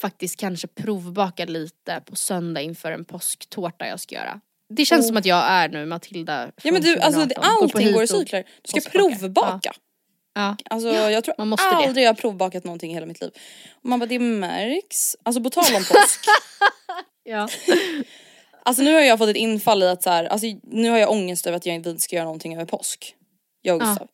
[0.00, 4.40] faktiskt kanske provbaka lite på söndag inför en påsktårta jag ska göra.
[4.76, 5.08] Det känns Oh.
[5.08, 7.68] som att jag är nu Matilda Ja men du alltså det, 2018.
[7.70, 8.44] på allting går i och- cykler.
[8.62, 9.72] Du ska provbaka.
[10.34, 10.56] Ja.
[10.70, 11.76] Alltså jag tror man måste det.
[11.76, 13.30] aldrig jag har provbakat någonting i hela mitt liv.
[13.82, 15.16] Och man bara det märks.
[15.22, 16.20] Alltså på tal om påsk.
[17.24, 17.48] Ja.
[18.64, 21.10] Alltså nu har jag fått ett infall i att så här, alltså nu har jag
[21.10, 23.14] ångest över att jag inte ska göra någonting över påsk.
[23.62, 23.86] Jag och Ja.
[23.86, 24.08] Gustav.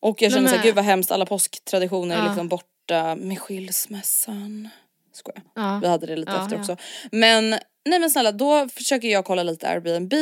[0.00, 2.26] Och jag känner såhär, men- gud vad hemskt, alla påsktraditioner är Ja.
[2.26, 4.68] liksom borta med skilsmässan.
[5.12, 5.42] Skojar.
[5.54, 5.78] Ja.
[5.82, 6.60] Vi hade det lite Ja, efter ja.
[6.60, 6.76] också.
[7.12, 7.50] Men
[7.84, 10.14] nej men snälla då försöker jag kolla lite Airbnb.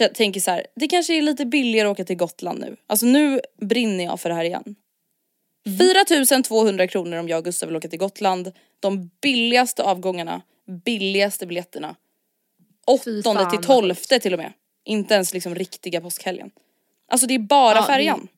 [0.00, 2.76] Jag tänker så här, det kanske är lite billigare att åka till Gotland nu.
[2.86, 4.76] Alltså nu brinner jag för det här igen.
[5.66, 5.78] Mhm.
[5.78, 8.52] 4200 kronor om jag och Gustav vill åka till Gotland.
[8.80, 10.42] De billigaste avgångarna,
[10.84, 11.96] billigaste biljetterna.
[13.04, 14.52] Fy 8 fan, till vad 12 till och med.
[14.84, 16.50] Inte ens liksom riktiga påskhelgen.
[17.08, 18.28] Alltså det är bara Ja, det- färjan.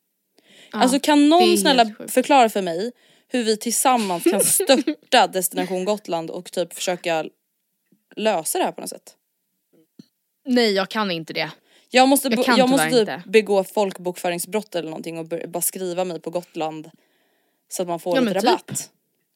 [0.73, 2.93] Ja, alltså kan det någon snälla förklara för mig
[3.29, 7.25] hur vi tillsammans kan störta Destination Gotland och typ försöka
[8.17, 9.17] lösa det här på något sätt.
[10.45, 11.51] Nej jag kan inte det.
[11.91, 16.31] Jag måste, jag, jag måste typ begå folkbokföringsbrott eller någonting och bara skriva mig på
[16.31, 16.91] Gotland.
[17.69, 18.91] Så att man får ja, lite rabatt.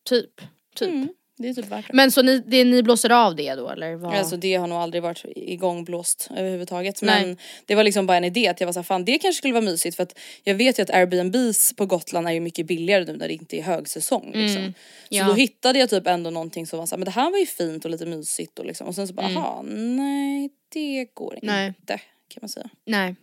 [0.04, 0.36] Typ.
[0.36, 0.40] Typ.
[0.74, 0.88] typ.
[0.88, 1.08] Mm.
[1.42, 1.92] Det är typ värt det.
[1.92, 3.94] Men så ni, det, ni blåser av det då eller?
[3.94, 4.14] Vad?
[4.14, 7.02] Alltså det har nog aldrig varit igångblåst överhuvudtaget.
[7.02, 7.36] Men Nej.
[7.66, 9.64] det var liksom bara en idé att jag var såhär, fan det kanske skulle vara
[9.64, 13.16] mysigt för att jag vet ju att Airbnbs på Gotland är ju mycket billigare nu
[13.16, 14.62] när det inte är högsäsong liksom.
[14.62, 14.74] Mm.
[15.10, 17.46] Så då hittade jag typ ändå någonting som var såhär, men det här var ju
[17.46, 19.38] fint och lite mysigt och liksom och sen så bara, mm.
[19.38, 21.66] aha, nej det går nej.
[21.66, 22.68] inte kan man säga.
[22.84, 23.16] Nej.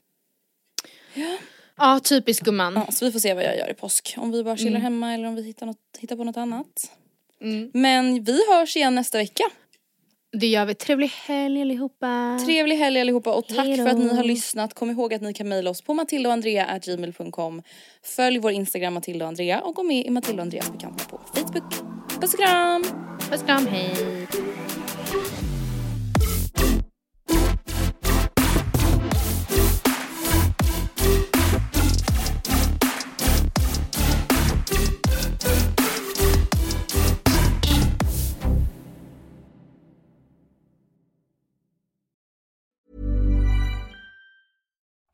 [1.14, 1.38] Ja.
[1.78, 2.74] Ja, typiskt gumman.
[2.74, 4.16] Ja, så vi får se vad jag gör i påsk.
[4.18, 4.82] Om vi bara chillar mm.
[4.82, 6.92] hemma eller om vi hittar, något, hittar på något annat.
[7.42, 7.72] Mm.
[7.74, 9.44] Men vi hörs igen nästa vecka.
[10.32, 10.76] Det gör vi.
[10.76, 12.40] Trevlig helg allihopa.
[12.46, 13.84] Trevlig helg allihopa och tack Hejdå.
[13.84, 14.74] för att ni har lyssnat.
[14.74, 17.62] Kom ihåg att ni kan mejla oss på matildaandrea.gmail.com
[18.04, 21.20] Följ vår Instagram Matilda och Andrea och gå med i Matilda och Andreas bekanta på
[21.34, 21.74] Facebook.
[22.22, 22.84] Puss och kram!
[23.30, 23.96] Puss och kram, hej!